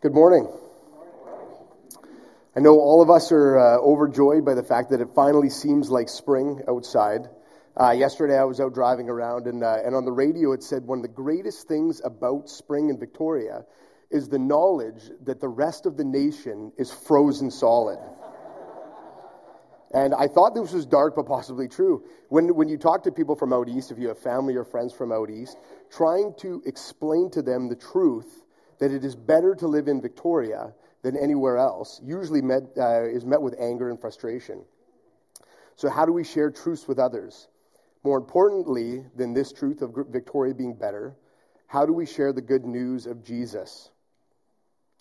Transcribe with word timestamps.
Good 0.00 0.14
morning. 0.14 0.48
I 2.54 2.60
know 2.60 2.78
all 2.78 3.02
of 3.02 3.10
us 3.10 3.32
are 3.32 3.58
uh, 3.58 3.78
overjoyed 3.78 4.44
by 4.44 4.54
the 4.54 4.62
fact 4.62 4.90
that 4.90 5.00
it 5.00 5.08
finally 5.12 5.50
seems 5.50 5.90
like 5.90 6.08
spring 6.08 6.62
outside. 6.68 7.28
Uh, 7.76 7.90
yesterday 7.90 8.38
I 8.38 8.44
was 8.44 8.60
out 8.60 8.74
driving 8.74 9.08
around, 9.08 9.48
and, 9.48 9.64
uh, 9.64 9.78
and 9.84 9.96
on 9.96 10.04
the 10.04 10.12
radio 10.12 10.52
it 10.52 10.62
said 10.62 10.84
one 10.84 10.98
of 10.98 11.02
the 11.02 11.08
greatest 11.08 11.66
things 11.66 12.00
about 12.04 12.48
spring 12.48 12.90
in 12.90 13.00
Victoria 13.00 13.64
is 14.08 14.28
the 14.28 14.38
knowledge 14.38 15.02
that 15.24 15.40
the 15.40 15.48
rest 15.48 15.84
of 15.84 15.96
the 15.96 16.04
nation 16.04 16.70
is 16.78 16.92
frozen 16.92 17.50
solid. 17.50 17.98
And 19.92 20.14
I 20.14 20.28
thought 20.28 20.54
this 20.54 20.72
was 20.72 20.86
dark, 20.86 21.16
but 21.16 21.26
possibly 21.26 21.66
true. 21.66 22.04
When, 22.28 22.54
when 22.54 22.68
you 22.68 22.78
talk 22.78 23.02
to 23.02 23.10
people 23.10 23.34
from 23.34 23.52
out 23.52 23.68
east, 23.68 23.90
if 23.90 23.98
you 23.98 24.06
have 24.08 24.18
family 24.20 24.54
or 24.54 24.62
friends 24.62 24.92
from 24.92 25.10
out 25.10 25.28
east, 25.28 25.56
trying 25.90 26.34
to 26.38 26.62
explain 26.66 27.32
to 27.32 27.42
them 27.42 27.68
the 27.68 27.74
truth 27.74 28.44
that 28.78 28.92
it 28.92 29.04
is 29.04 29.16
better 29.16 29.54
to 29.54 29.66
live 29.66 29.88
in 29.88 30.00
Victoria 30.00 30.72
than 31.02 31.16
anywhere 31.16 31.56
else 31.56 32.00
usually 32.04 32.42
met, 32.42 32.62
uh, 32.76 33.04
is 33.04 33.24
met 33.24 33.40
with 33.40 33.54
anger 33.58 33.90
and 33.90 34.00
frustration. 34.00 34.64
So, 35.76 35.88
how 35.88 36.04
do 36.04 36.12
we 36.12 36.24
share 36.24 36.50
truths 36.50 36.88
with 36.88 36.98
others? 36.98 37.48
More 38.04 38.18
importantly 38.18 39.04
than 39.16 39.32
this 39.32 39.52
truth 39.52 39.82
of 39.82 39.94
Victoria 40.10 40.54
being 40.54 40.74
better, 40.74 41.16
how 41.66 41.84
do 41.84 41.92
we 41.92 42.06
share 42.06 42.32
the 42.32 42.40
good 42.40 42.64
news 42.64 43.06
of 43.06 43.24
Jesus? 43.24 43.90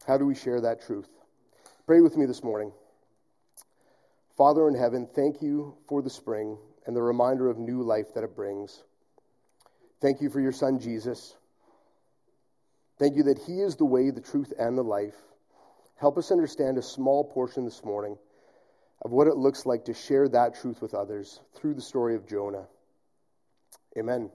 How 0.06 0.18
do 0.18 0.26
we 0.26 0.36
share 0.36 0.62
that 0.62 0.86
truth? 0.86 1.10
Pray 1.86 2.02
with 2.02 2.18
me 2.18 2.26
this 2.26 2.44
morning. 2.44 2.72
Father 4.36 4.68
in 4.68 4.76
heaven, 4.76 5.08
thank 5.08 5.42
you 5.42 5.76
for 5.88 6.02
the 6.02 6.10
spring 6.10 6.58
and 6.86 6.96
the 6.96 7.02
reminder 7.02 7.50
of 7.50 7.58
new 7.58 7.82
life 7.82 8.14
that 8.14 8.24
it 8.24 8.36
brings. 8.36 8.84
Thank 10.00 10.22
you 10.22 10.30
for 10.30 10.40
your 10.40 10.52
son, 10.52 10.80
Jesus. 10.80 11.36
Thank 13.00 13.16
you 13.16 13.24
that 13.24 13.40
He 13.40 13.62
is 13.62 13.76
the 13.76 13.86
way, 13.86 14.10
the 14.10 14.22
truth, 14.22 14.54
and 14.58 14.78
the 14.78 14.84
life. 14.84 15.16
Help 15.98 16.18
us 16.18 16.32
understand 16.32 16.78
a 16.78 16.82
small 16.82 17.24
portion 17.24 17.66
this 17.66 17.84
morning 17.84 18.18
of 19.04 19.12
what 19.12 19.28
it 19.28 19.36
looks 19.36 19.66
like 19.66 19.86
to 19.86 19.94
share 19.94 20.28
that 20.30 20.60
truth 20.60 20.82
with 20.82 20.94
others 20.94 21.40
through 21.56 21.76
the 21.76 21.82
story 21.82 22.16
of 22.16 22.28
Jonah. 22.28 22.66
Amen. 23.98 24.32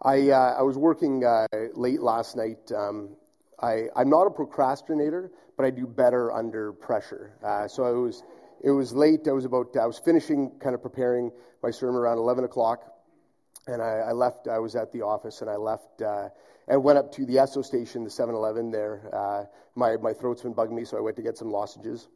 I, 0.00 0.30
uh, 0.30 0.54
I 0.58 0.62
was 0.62 0.78
working 0.78 1.24
uh, 1.24 1.46
late 1.74 2.00
last 2.00 2.36
night. 2.36 2.70
Um, 2.74 3.16
I, 3.60 3.88
I'm 3.96 4.08
not 4.08 4.26
a 4.26 4.30
procrastinator, 4.30 5.30
but 5.56 5.66
I 5.66 5.70
do 5.70 5.86
better 5.86 6.32
under 6.32 6.72
pressure. 6.72 7.32
Uh, 7.44 7.68
so 7.68 7.84
I 7.84 7.90
was, 7.90 8.22
it 8.62 8.70
was 8.70 8.92
late. 8.92 9.26
I 9.28 9.32
was 9.32 9.44
about, 9.44 9.76
I 9.76 9.86
was 9.86 9.98
finishing 9.98 10.52
kind 10.60 10.74
of 10.74 10.82
preparing 10.82 11.32
my 11.62 11.70
sermon 11.70 11.96
around 11.96 12.18
11 12.18 12.44
o'clock, 12.44 12.84
and 13.66 13.82
I, 13.82 14.04
I 14.08 14.12
left. 14.12 14.46
I 14.46 14.60
was 14.60 14.76
at 14.76 14.92
the 14.92 15.02
office, 15.02 15.40
and 15.40 15.50
I 15.50 15.56
left 15.56 16.00
uh, 16.00 16.28
and 16.68 16.82
went 16.82 16.98
up 16.98 17.10
to 17.12 17.24
the 17.24 17.36
Esso 17.36 17.64
station, 17.64 18.04
the 18.04 18.10
7-Eleven 18.10 18.70
there. 18.70 19.10
Uh, 19.12 19.44
my, 19.74 19.96
my 19.96 20.12
throat's 20.12 20.42
been 20.42 20.54
bugging 20.54 20.72
me, 20.72 20.84
so 20.84 20.96
I 20.96 21.00
went 21.00 21.16
to 21.16 21.22
get 21.22 21.36
some 21.36 21.50
lozenges. 21.50 22.08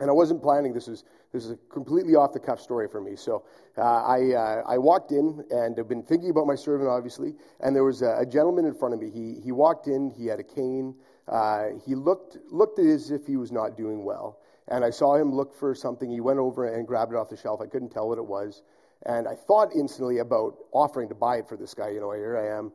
And 0.00 0.08
I 0.08 0.12
wasn't 0.12 0.42
planning. 0.42 0.72
This 0.72 0.86
is 0.86 1.04
this 1.32 1.44
is 1.44 1.50
a 1.50 1.56
completely 1.72 2.14
off 2.14 2.32
the 2.32 2.38
cuff 2.38 2.60
story 2.60 2.86
for 2.88 3.00
me. 3.00 3.16
So 3.16 3.44
uh, 3.76 3.82
I 3.82 4.32
uh, 4.32 4.62
I 4.64 4.78
walked 4.78 5.10
in 5.10 5.44
and 5.50 5.76
I've 5.76 5.88
been 5.88 6.04
thinking 6.04 6.30
about 6.30 6.46
my 6.46 6.54
servant 6.54 6.88
obviously. 6.88 7.34
And 7.60 7.74
there 7.74 7.82
was 7.82 8.02
a, 8.02 8.18
a 8.20 8.24
gentleman 8.24 8.64
in 8.64 8.74
front 8.74 8.94
of 8.94 9.00
me. 9.00 9.10
He 9.10 9.40
he 9.42 9.50
walked 9.50 9.88
in. 9.88 10.12
He 10.16 10.26
had 10.26 10.38
a 10.38 10.44
cane. 10.44 10.94
Uh, 11.26 11.70
he 11.84 11.96
looked 11.96 12.38
looked 12.52 12.78
as 12.78 13.10
if 13.10 13.26
he 13.26 13.36
was 13.36 13.50
not 13.50 13.76
doing 13.76 14.04
well. 14.04 14.38
And 14.68 14.84
I 14.84 14.90
saw 14.90 15.16
him 15.16 15.34
look 15.34 15.52
for 15.52 15.74
something. 15.74 16.08
He 16.08 16.20
went 16.20 16.38
over 16.38 16.72
and 16.72 16.86
grabbed 16.86 17.12
it 17.12 17.16
off 17.16 17.28
the 17.28 17.36
shelf. 17.36 17.60
I 17.60 17.66
couldn't 17.66 17.90
tell 17.90 18.08
what 18.08 18.18
it 18.18 18.24
was. 18.24 18.62
And 19.06 19.26
I 19.26 19.34
thought 19.34 19.74
instantly 19.74 20.18
about 20.18 20.56
offering 20.72 21.08
to 21.08 21.14
buy 21.14 21.38
it 21.38 21.48
for 21.48 21.56
this 21.56 21.74
guy. 21.74 21.90
You 21.90 22.00
know, 22.00 22.12
here 22.12 22.36
I 22.36 22.56
am 22.56 22.72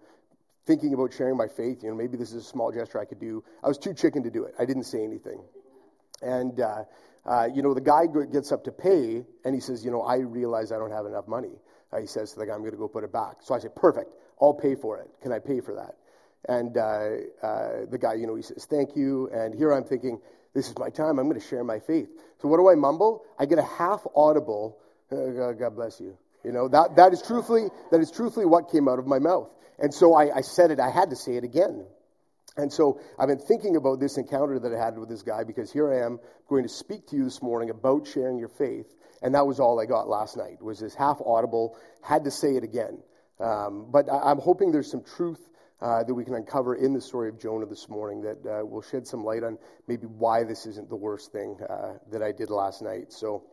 thinking 0.66 0.94
about 0.94 1.14
sharing 1.14 1.38
my 1.38 1.48
faith. 1.48 1.84
You 1.84 1.90
know, 1.90 1.96
maybe 1.96 2.18
this 2.18 2.32
is 2.32 2.46
a 2.46 2.48
small 2.48 2.72
gesture 2.72 3.00
I 3.00 3.06
could 3.06 3.20
do. 3.20 3.44
I 3.64 3.68
was 3.68 3.78
too 3.78 3.94
chicken 3.94 4.24
to 4.24 4.32
do 4.32 4.46
it. 4.46 4.56
I 4.60 4.66
didn't 4.66 4.84
say 4.84 5.04
anything. 5.04 5.42
And, 6.22 6.60
uh, 6.60 6.84
uh, 7.26 7.48
you 7.54 7.62
know, 7.62 7.74
the 7.74 7.82
guy 7.82 8.06
gets 8.32 8.52
up 8.52 8.64
to 8.66 8.72
pay, 8.72 9.26
and 9.46 9.56
he 9.56 9.62
says, 9.62 9.84
you 9.84 9.92
know, 9.92 10.02
I 10.02 10.18
realize 10.18 10.72
I 10.72 10.78
don't 10.78 10.92
have 10.92 11.06
enough 11.06 11.28
money. 11.28 11.60
Uh, 11.92 12.00
he 12.00 12.08
says 12.08 12.34
to 12.34 12.40
the 12.40 12.46
guy, 12.46 12.54
I'm 12.54 12.60
going 12.60 12.72
to 12.72 12.78
go 12.78 12.88
put 12.88 13.04
it 13.04 13.14
back. 13.14 13.38
So 13.42 13.54
I 13.54 13.60
say, 13.60 13.70
perfect. 13.76 14.12
I'll 14.42 14.54
pay 14.54 14.76
for 14.76 15.00
it. 15.00 15.10
Can 15.22 15.32
I 15.32 15.40
pay 15.40 15.60
for 15.62 15.76
that? 15.76 15.96
And 16.50 16.78
uh, 16.78 17.46
uh, 17.46 17.86
the 17.90 17.98
guy, 18.00 18.16
you 18.16 18.28
know, 18.28 18.36
he 18.36 18.42
says, 18.42 18.66
thank 18.66 18.96
you. 18.96 19.30
And 19.34 19.56
here 19.56 19.72
I'm 19.72 19.86
thinking, 19.86 20.20
this 20.54 20.68
is 20.68 20.78
my 20.78 20.90
time. 20.90 21.20
I'm 21.20 21.30
going 21.30 21.40
to 21.40 21.48
share 21.48 21.64
my 21.64 21.80
faith. 21.80 22.10
So 22.42 22.48
what 22.48 22.58
do 22.58 22.70
I 22.70 22.76
mumble? 22.76 23.24
I 23.40 23.46
get 23.46 23.60
a 23.60 23.64
half 23.64 24.06
audible, 24.16 24.78
uh, 25.12 25.52
God 25.54 25.76
bless 25.76 26.00
you. 26.02 26.18
You 26.44 26.52
know, 26.52 26.68
that, 26.68 26.98
that 26.98 27.14
is 27.14 27.22
truthfully, 27.22 27.68
that 27.92 28.02
is 28.02 28.12
truthfully 28.12 28.46
what 28.46 28.70
came 28.72 28.88
out 28.88 29.00
of 29.00 29.08
my 29.08 29.20
mouth. 29.20 29.50
And 29.80 29.94
so 29.94 30.14
I, 30.14 30.38
I 30.38 30.42
said 30.42 30.72
it, 30.72 30.80
I 30.80 30.90
had 30.90 31.10
to 31.10 31.16
say 31.16 31.36
it 31.36 31.44
again. 31.44 31.86
And 32.56 32.72
so 32.72 33.00
I've 33.18 33.28
been 33.28 33.40
thinking 33.40 33.76
about 33.76 34.00
this 34.00 34.18
encounter 34.18 34.60
that 34.60 34.72
I 34.74 34.78
had 34.78 34.98
with 34.98 35.10
this 35.10 35.24
guy 35.24 35.44
because 35.44 35.72
here 35.72 35.92
I 35.92 36.06
am 36.06 36.20
going 36.48 36.64
to 36.64 36.70
speak 36.70 37.08
to 37.08 37.16
you 37.16 37.24
this 37.24 37.42
morning 37.42 37.70
about 37.70 38.08
sharing 38.08 38.38
your 38.38 38.50
faith. 38.50 38.94
And 39.22 39.34
that 39.36 39.48
was 39.48 39.60
all 39.60 39.80
I 39.80 39.86
got 39.86 40.08
last 40.08 40.38
night 40.38 40.62
was 40.62 40.80
this 40.80 40.94
half 40.94 41.20
audible, 41.26 41.78
had 42.04 42.26
to 42.26 42.32
say 42.32 42.56
it 42.56 42.64
again. 42.64 43.00
Um, 43.40 43.88
but 43.90 44.10
I, 44.12 44.30
am 44.32 44.38
hoping 44.38 44.72
there's 44.72 44.92
some 44.92 45.04
truth 45.04 45.40
uh, 45.82 46.04
that 46.04 46.14
we 46.14 46.24
can 46.24 46.36
uncover 46.36 46.76
in 46.76 46.94
the 46.94 47.02
story 47.02 47.30
of 47.30 47.40
Jonah 47.40 47.66
this 47.66 47.90
morning 47.90 48.22
that 48.22 48.46
uh, 48.46 48.66
will 48.66 48.82
shed 48.82 49.08
some 49.08 49.24
light 49.24 49.44
on 49.44 49.58
maybe 49.88 50.06
why 50.06 50.44
this 50.44 50.66
isn't 50.66 50.90
the 50.90 50.96
worst 50.96 51.32
thing 51.32 51.58
uh, 51.68 51.94
that 52.12 52.22
I 52.22 52.32
did 52.32 52.50
last 52.50 52.82
night. 52.82 53.12
So 53.12 53.44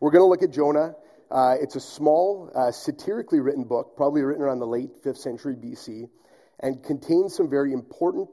we're 0.00 0.10
going 0.10 0.22
to 0.22 0.28
look 0.28 0.42
at 0.42 0.52
Jonah. 0.52 0.94
Uh, 1.30 1.56
it's 1.60 1.76
a 1.76 1.80
small, 1.80 2.50
uh, 2.54 2.70
satirically 2.70 3.40
written 3.40 3.64
book, 3.64 3.96
probably 3.96 4.22
written 4.22 4.42
around 4.42 4.58
the 4.58 4.66
late 4.66 4.90
5th 5.04 5.18
century 5.18 5.56
BC, 5.56 6.08
and 6.60 6.82
contains 6.82 7.34
some 7.34 7.50
very 7.50 7.72
important 7.72 8.28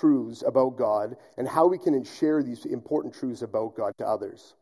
truths 0.00 0.42
about 0.46 0.76
God 0.76 1.16
and 1.36 1.48
how 1.48 1.66
we 1.66 1.78
can 1.78 2.04
share 2.04 2.42
these 2.42 2.64
important 2.64 3.14
truths 3.14 3.42
about 3.42 3.76
God 3.76 3.92
to 3.98 4.06
others. 4.06 4.54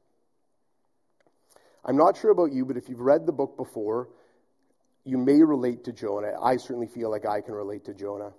I'm 1.84 1.96
not 1.96 2.16
sure 2.16 2.30
about 2.30 2.52
you, 2.52 2.64
but 2.64 2.76
if 2.76 2.88
you've 2.88 3.00
read 3.00 3.26
the 3.26 3.32
book 3.32 3.56
before, 3.56 4.08
you 5.04 5.18
may 5.18 5.42
relate 5.42 5.84
to 5.84 5.92
Jonah. 5.92 6.32
I 6.40 6.56
certainly 6.56 6.86
feel 6.86 7.10
like 7.10 7.26
I 7.26 7.40
can 7.40 7.54
relate 7.54 7.86
to 7.86 7.94
Jonah. 7.94 8.32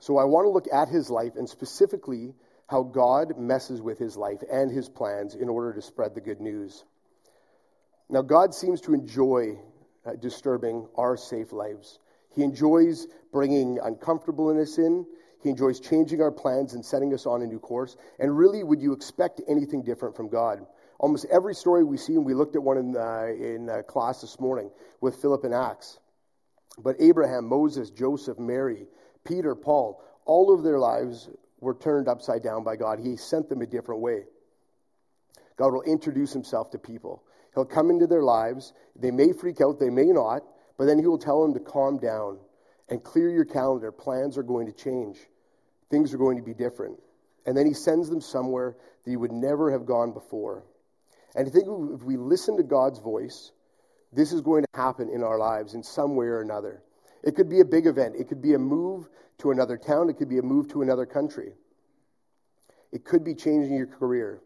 So 0.00 0.18
I 0.18 0.24
want 0.24 0.44
to 0.44 0.50
look 0.50 0.66
at 0.70 0.88
his 0.88 1.08
life 1.08 1.32
and 1.36 1.48
specifically 1.48 2.34
how 2.68 2.82
God 2.82 3.38
messes 3.38 3.80
with 3.80 3.98
his 3.98 4.16
life 4.16 4.40
and 4.50 4.70
his 4.70 4.88
plans 4.88 5.34
in 5.34 5.48
order 5.48 5.72
to 5.72 5.82
spread 5.82 6.14
the 6.14 6.20
good 6.20 6.40
news. 6.40 6.84
Now, 8.08 8.22
God 8.22 8.54
seems 8.54 8.80
to 8.82 8.94
enjoy 8.94 9.58
uh, 10.04 10.12
disturbing 10.20 10.86
our 10.96 11.16
safe 11.16 11.52
lives. 11.52 11.98
He 12.34 12.42
enjoys 12.42 13.06
bringing 13.32 13.78
uncomfortableness 13.82 14.78
in. 14.78 15.06
He 15.42 15.50
enjoys 15.50 15.80
changing 15.80 16.20
our 16.20 16.30
plans 16.30 16.74
and 16.74 16.84
setting 16.84 17.14
us 17.14 17.26
on 17.26 17.42
a 17.42 17.46
new 17.46 17.58
course. 17.58 17.96
And 18.18 18.36
really, 18.36 18.62
would 18.62 18.80
you 18.80 18.92
expect 18.92 19.40
anything 19.48 19.82
different 19.82 20.16
from 20.16 20.28
God? 20.28 20.66
Almost 20.98 21.26
every 21.30 21.54
story 21.54 21.84
we 21.84 21.96
see, 21.96 22.14
and 22.14 22.24
we 22.24 22.34
looked 22.34 22.56
at 22.56 22.62
one 22.62 22.78
in, 22.78 22.96
uh, 22.96 23.26
in 23.26 23.68
uh, 23.68 23.82
class 23.82 24.20
this 24.20 24.38
morning 24.40 24.70
with 25.00 25.16
Philip 25.16 25.44
and 25.44 25.54
Acts. 25.54 25.98
But 26.78 26.96
Abraham, 26.98 27.46
Moses, 27.46 27.90
Joseph, 27.90 28.38
Mary, 28.38 28.86
Peter, 29.24 29.54
Paul, 29.54 30.02
all 30.24 30.52
of 30.52 30.62
their 30.62 30.78
lives 30.78 31.28
were 31.60 31.74
turned 31.74 32.08
upside 32.08 32.42
down 32.42 32.64
by 32.64 32.76
God. 32.76 32.98
He 32.98 33.16
sent 33.16 33.48
them 33.48 33.62
a 33.62 33.66
different 33.66 34.00
way. 34.00 34.24
God 35.56 35.72
will 35.72 35.82
introduce 35.82 36.32
himself 36.32 36.70
to 36.70 36.78
people. 36.78 37.22
He'll 37.54 37.64
come 37.64 37.90
into 37.90 38.06
their 38.06 38.22
lives. 38.22 38.72
They 38.96 39.10
may 39.10 39.32
freak 39.32 39.60
out, 39.60 39.78
they 39.78 39.90
may 39.90 40.06
not, 40.06 40.42
but 40.76 40.86
then 40.86 40.98
he 40.98 41.06
will 41.06 41.18
tell 41.18 41.42
them 41.42 41.54
to 41.54 41.60
calm 41.60 41.98
down 41.98 42.38
and 42.88 43.02
clear 43.02 43.30
your 43.30 43.44
calendar. 43.44 43.92
Plans 43.92 44.36
are 44.36 44.42
going 44.42 44.66
to 44.66 44.72
change, 44.72 45.18
things 45.90 46.12
are 46.12 46.18
going 46.18 46.36
to 46.36 46.42
be 46.42 46.54
different. 46.54 46.98
And 47.46 47.56
then 47.56 47.66
he 47.66 47.74
sends 47.74 48.08
them 48.08 48.22
somewhere 48.22 48.74
that 49.04 49.10
you 49.10 49.18
would 49.18 49.32
never 49.32 49.70
have 49.70 49.84
gone 49.84 50.12
before. 50.12 50.64
And 51.34 51.46
I 51.46 51.50
think 51.50 51.66
if 51.92 52.02
we 52.02 52.16
listen 52.16 52.56
to 52.56 52.62
God's 52.62 53.00
voice, 53.00 53.52
this 54.12 54.32
is 54.32 54.40
going 54.40 54.62
to 54.62 54.80
happen 54.80 55.10
in 55.10 55.22
our 55.22 55.38
lives 55.38 55.74
in 55.74 55.82
some 55.82 56.16
way 56.16 56.26
or 56.26 56.40
another. 56.40 56.82
It 57.22 57.34
could 57.34 57.50
be 57.50 57.60
a 57.60 57.64
big 57.64 57.86
event, 57.86 58.14
it 58.18 58.28
could 58.28 58.40
be 58.40 58.54
a 58.54 58.58
move 58.58 59.08
to 59.38 59.50
another 59.50 59.76
town, 59.76 60.08
it 60.08 60.16
could 60.16 60.28
be 60.28 60.38
a 60.38 60.42
move 60.42 60.68
to 60.68 60.82
another 60.82 61.06
country. 61.06 61.52
It 62.92 63.04
could 63.04 63.24
be 63.24 63.34
changing 63.34 63.76
your 63.76 63.88
career. 63.88 64.40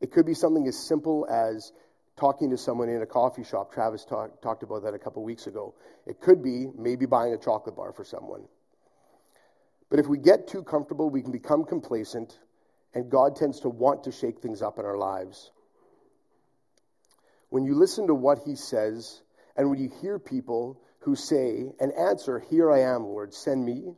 It 0.00 0.12
could 0.12 0.26
be 0.26 0.34
something 0.34 0.66
as 0.68 0.76
simple 0.76 1.26
as 1.30 1.72
talking 2.16 2.50
to 2.50 2.56
someone 2.56 2.88
in 2.88 3.02
a 3.02 3.06
coffee 3.06 3.44
shop. 3.44 3.72
Travis 3.72 4.04
talk, 4.04 4.40
talked 4.40 4.62
about 4.62 4.82
that 4.84 4.94
a 4.94 4.98
couple 4.98 5.22
weeks 5.22 5.46
ago. 5.46 5.74
It 6.06 6.20
could 6.20 6.42
be 6.42 6.66
maybe 6.76 7.06
buying 7.06 7.34
a 7.34 7.38
chocolate 7.38 7.76
bar 7.76 7.92
for 7.92 8.04
someone. 8.04 8.44
But 9.90 10.00
if 10.00 10.06
we 10.06 10.18
get 10.18 10.48
too 10.48 10.62
comfortable, 10.62 11.10
we 11.10 11.22
can 11.22 11.32
become 11.32 11.64
complacent, 11.64 12.38
and 12.94 13.10
God 13.10 13.36
tends 13.36 13.60
to 13.60 13.68
want 13.68 14.04
to 14.04 14.12
shake 14.12 14.40
things 14.40 14.62
up 14.62 14.78
in 14.78 14.84
our 14.84 14.96
lives. 14.96 15.50
When 17.50 17.64
you 17.64 17.74
listen 17.74 18.08
to 18.08 18.14
what 18.14 18.38
He 18.44 18.56
says, 18.56 19.22
and 19.56 19.70
when 19.70 19.78
you 19.78 19.90
hear 20.00 20.18
people 20.18 20.80
who 21.00 21.14
say 21.14 21.66
and 21.78 21.92
answer, 21.92 22.40
Here 22.50 22.70
I 22.72 22.80
am, 22.94 23.04
Lord, 23.04 23.32
send 23.32 23.64
me, 23.64 23.94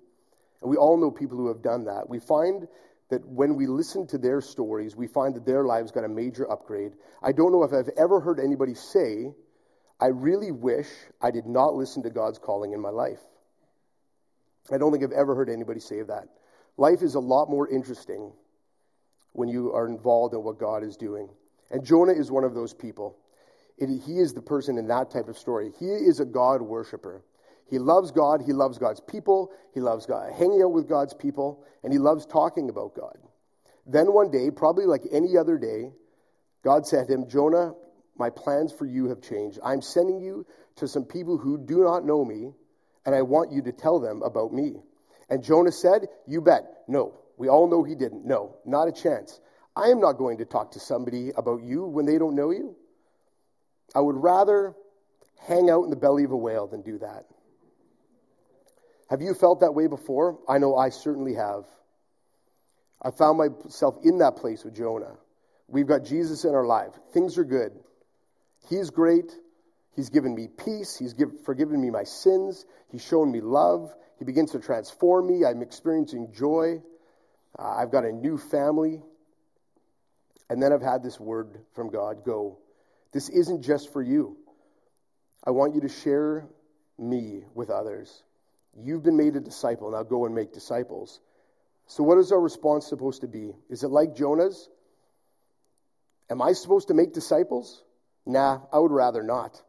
and 0.61 0.71
we 0.71 0.77
all 0.77 0.99
know 0.99 1.11
people 1.11 1.39
who 1.39 1.49
have 1.49 1.63
done 1.63 1.85
that, 1.85 2.09
we 2.09 2.19
find 2.19 2.69
that 3.11 3.27
when 3.27 3.57
we 3.57 3.67
listen 3.67 4.07
to 4.09 4.19
their 4.19 4.41
stories, 4.41 4.95
we 4.95 5.07
find 5.07 5.35
that 5.35 5.47
their 5.47 5.65
lives 5.65 5.91
got 5.91 6.05
a 6.05 6.09
major 6.09 6.51
upgrade. 6.51 6.93
I 7.23 7.33
don't 7.33 7.53
know 7.53 7.63
if 7.63 7.73
I've 7.73 7.91
ever 7.97 8.21
heard 8.21 8.39
anybody 8.39 8.75
say, 8.75 9.33
I 10.01 10.07
really 10.07 10.53
wish 10.53 10.89
I 11.21 11.31
did 11.31 11.47
not 11.47 11.75
listen 11.75 12.03
to 12.05 12.11
God's 12.11 12.39
calling 12.39 12.73
in 12.73 12.81
my 12.81 12.91
life. 12.91 13.21
I 14.71 14.79
don't 14.79 14.93
think 14.93 15.03
I've 15.03 15.13
ever 15.13 15.35
heard 15.35 15.49
anybody 15.49 15.81
say 15.81 16.03
that. 16.03 16.29
life 16.77 17.03
is 17.03 17.15
a 17.15 17.21
lot 17.21 17.49
more 17.49 17.69
interesting 17.69 18.33
when 19.33 19.49
you 19.49 19.73
are 19.73 19.89
involved 19.89 20.35
in 20.35 20.43
what 20.43 20.59
God 20.59 20.85
is 20.85 20.97
doing. 20.97 21.29
And 21.71 21.85
Jonah 21.85 22.13
is 22.13 22.31
one 22.31 22.45
of 22.45 22.55
those 22.55 22.75
people. 22.75 23.17
It, 23.79 23.89
he 24.07 24.19
is 24.19 24.35
the 24.35 24.43
person 24.43 24.79
in 24.79 24.89
that 24.89 25.11
type 25.11 25.29
of 25.29 25.39
story. 25.39 25.73
He 25.79 25.87
is 25.87 26.21
a 26.21 26.25
God 26.25 26.63
worshiper. 26.63 27.23
He 27.69 27.79
loves 27.79 28.11
God. 28.11 28.43
He 28.45 28.53
loves 28.53 28.79
God's 28.79 29.01
people. 29.01 29.53
He 29.75 29.81
loves 29.81 30.07
God, 30.07 30.33
hanging 30.33 30.63
out 30.63 30.73
with 30.73 30.89
God's 30.89 31.15
people, 31.15 31.65
and 31.83 31.93
he 31.93 31.99
loves 31.99 32.27
talking 32.27 32.71
about 32.71 32.95
God. 32.95 33.17
Then 33.87 34.13
one 34.13 34.31
day, 34.31 34.51
probably 34.51 34.87
like 34.87 35.03
any 35.13 35.37
other 35.37 35.57
day, 35.59 35.93
God 36.65 36.87
said 36.87 37.07
to 37.07 37.15
him, 37.15 37.29
Jonah, 37.29 37.75
my 38.17 38.31
plans 38.31 38.73
for 38.73 38.87
you 38.87 39.09
have 39.09 39.21
changed. 39.21 39.59
I'm 39.65 39.81
sending 39.81 40.21
you 40.21 40.47
to 40.77 40.89
some 40.89 41.05
people 41.05 41.39
who 41.39 41.59
do 41.59 41.85
not 41.85 42.05
know 42.05 42.25
me, 42.25 42.53
and 43.07 43.15
I 43.15 43.23
want 43.23 43.53
you 43.53 43.63
to 43.63 43.73
tell 43.73 44.01
them 44.01 44.23
about 44.23 44.53
me. 44.53 44.77
And 45.31 45.45
Jonah 45.45 45.73
said, 45.73 46.09
You 46.27 46.41
bet. 46.41 46.65
No. 46.89 47.15
We 47.39 47.49
all 47.49 47.69
know 47.69 47.85
he 47.85 47.95
didn't. 47.95 48.27
No, 48.27 48.57
not 48.67 48.89
a 48.89 48.93
chance. 48.93 49.41
I 49.77 49.91
am 49.91 50.01
not 50.01 50.15
going 50.15 50.39
to 50.39 50.45
talk 50.45 50.73
to 50.73 50.81
somebody 50.81 51.31
about 51.37 51.63
you 51.63 51.85
when 51.85 52.05
they 52.05 52.19
don't 52.19 52.35
know 52.35 52.51
you. 52.51 52.75
I 53.95 54.01
would 54.01 54.17
rather 54.17 54.75
hang 55.47 55.71
out 55.71 55.85
in 55.85 55.91
the 55.91 55.97
belly 55.97 56.25
of 56.25 56.33
a 56.33 56.37
whale 56.37 56.67
than 56.67 56.83
do 56.83 56.99
that. 56.99 57.27
Have 59.09 59.23
you 59.23 59.35
felt 59.35 59.61
that 59.61 59.75
way 59.75 59.87
before? 59.87 60.39
I 60.49 60.59
know 60.59 60.77
I 60.77 60.91
certainly 60.91 61.35
have. 61.35 61.65
I 63.01 63.11
found 63.11 63.39
myself 63.39 63.97
in 64.03 64.19
that 64.19 64.37
place 64.37 64.65
with 64.65 64.75
Jonah. 64.75 65.17
We've 65.69 65.87
got 65.87 66.05
Jesus 66.05 66.45
in 66.45 66.55
our 66.55 66.67
life. 66.67 66.93
Things 67.13 67.39
are 67.39 67.45
good. 67.45 67.73
He's 68.69 68.91
great. 68.91 69.33
He's 69.95 70.11
given 70.11 70.35
me 70.35 70.49
peace. 70.49 70.97
He's 70.97 71.15
give, 71.15 71.45
forgiven 71.45 71.81
me 71.81 71.91
my 71.91 72.05
sins. 72.05 72.65
He's 72.91 73.05
shown 73.05 73.31
me 73.31 73.41
love. 73.41 73.95
He 74.19 74.25
begins 74.25 74.53
to 74.53 74.59
transform 74.59 75.27
me. 75.27 75.45
I'm 75.45 75.63
experiencing 75.63 76.33
joy. 76.33 76.83
Uh, 77.59 77.77
I've 77.77 77.91
got 77.91 78.05
a 78.05 78.13
new 78.13 78.37
family. 78.37 79.01
And 80.51 80.63
then 80.63 80.73
I've 80.73 80.83
had 80.83 81.03
this 81.03 81.21
word 81.21 81.61
from 81.75 81.91
God 81.91 82.25
go, 82.25 82.59
this 83.13 83.29
isn't 83.29 83.63
just 83.63 83.93
for 83.93 84.03
you. 84.03 84.37
I 85.45 85.51
want 85.51 85.75
you 85.75 85.83
to 85.83 85.89
share 85.89 86.47
me 86.99 87.45
with 87.55 87.71
others. 87.71 88.23
You've 88.83 89.03
been 89.03 89.17
made 89.17 89.37
a 89.37 89.41
disciple. 89.41 89.91
Now 89.91 90.03
go 90.03 90.27
and 90.27 90.35
make 90.35 90.53
disciples. 90.53 91.21
So, 91.87 92.03
what 92.03 92.19
is 92.19 92.33
our 92.33 92.41
response 92.41 92.87
supposed 92.87 93.23
to 93.23 93.27
be? 93.27 93.53
Is 93.71 93.83
it 93.83 93.89
like 93.89 94.15
Jonah's? 94.15 94.69
Am 96.31 96.43
I 96.43 96.53
supposed 96.53 96.89
to 96.89 96.95
make 96.95 97.15
disciples? 97.15 97.83
Nah, 98.27 98.61
I 98.73 98.79
would 98.79 98.93
rather 98.93 99.23
not. 99.23 99.61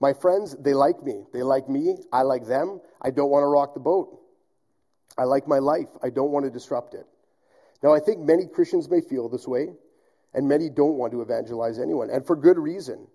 My 0.00 0.12
friends, 0.12 0.56
they 0.58 0.74
like 0.74 1.02
me. 1.02 1.24
They 1.32 1.42
like 1.42 1.68
me. 1.68 1.96
I 2.12 2.22
like 2.22 2.46
them. 2.46 2.80
I 3.00 3.10
don't 3.10 3.30
want 3.30 3.44
to 3.44 3.46
rock 3.46 3.74
the 3.74 3.80
boat. 3.80 4.20
I 5.16 5.24
like 5.24 5.46
my 5.46 5.58
life. 5.58 5.88
I 6.02 6.10
don't 6.10 6.32
want 6.32 6.44
to 6.44 6.50
disrupt 6.50 6.94
it. 6.94 7.06
Now, 7.82 7.94
I 7.94 8.00
think 8.00 8.20
many 8.20 8.46
Christians 8.46 8.90
may 8.90 9.00
feel 9.00 9.28
this 9.28 9.46
way, 9.46 9.68
and 10.34 10.48
many 10.48 10.68
don't 10.68 10.98
want 10.98 11.12
to 11.12 11.22
evangelize 11.22 11.78
anyone, 11.78 12.10
and 12.10 12.26
for 12.26 12.34
good 12.34 12.58
reason. 12.58 13.06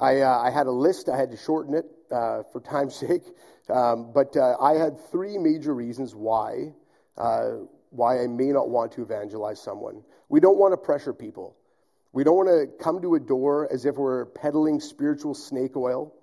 I, 0.00 0.20
uh, 0.20 0.38
I 0.38 0.50
had 0.50 0.66
a 0.66 0.72
list, 0.72 1.08
I 1.08 1.16
had 1.16 1.30
to 1.30 1.36
shorten 1.36 1.74
it 1.74 1.84
uh, 2.10 2.42
for 2.52 2.60
time's 2.60 2.94
sake, 3.06 3.22
um, 3.68 4.12
but 4.12 4.36
uh, 4.36 4.56
I 4.60 4.74
had 4.74 4.98
three 5.10 5.38
major 5.38 5.74
reasons 5.74 6.14
why, 6.14 6.72
uh, 7.16 7.50
why 7.90 8.22
I 8.22 8.26
may 8.26 8.48
not 8.48 8.68
want 8.68 8.92
to 8.92 9.02
evangelize 9.02 9.60
someone. 9.60 10.02
We 10.28 10.40
don't 10.40 10.58
want 10.58 10.72
to 10.72 10.76
pressure 10.76 11.12
people. 11.12 11.56
We 12.12 12.24
don't 12.24 12.36
want 12.36 12.48
to 12.48 12.82
come 12.82 13.00
to 13.02 13.14
a 13.14 13.20
door 13.20 13.68
as 13.72 13.84
if 13.84 13.96
we're 13.96 14.26
peddling 14.26 14.80
spiritual 14.80 15.34
snake 15.34 15.76
oil, 15.76 16.14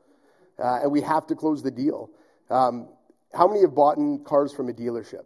uh, 0.58 0.80
and 0.82 0.92
we 0.92 1.02
have 1.02 1.28
to 1.28 1.36
close 1.36 1.62
the 1.62 1.72
deal. 1.72 2.10
Um, 2.50 2.90
how 3.34 3.48
many 3.48 3.62
have 3.62 3.76
bought 3.76 3.98
cars 4.24 4.54
from 4.54 4.70
a 4.70 4.74
dealership? 4.74 5.26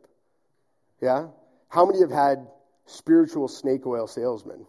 Yeah? 1.01 1.27
How 1.69 1.85
many 1.85 2.01
have 2.01 2.11
had 2.11 2.47
spiritual 2.85 3.47
snake 3.47 3.85
oil 3.85 4.07
salesmen? 4.07 4.65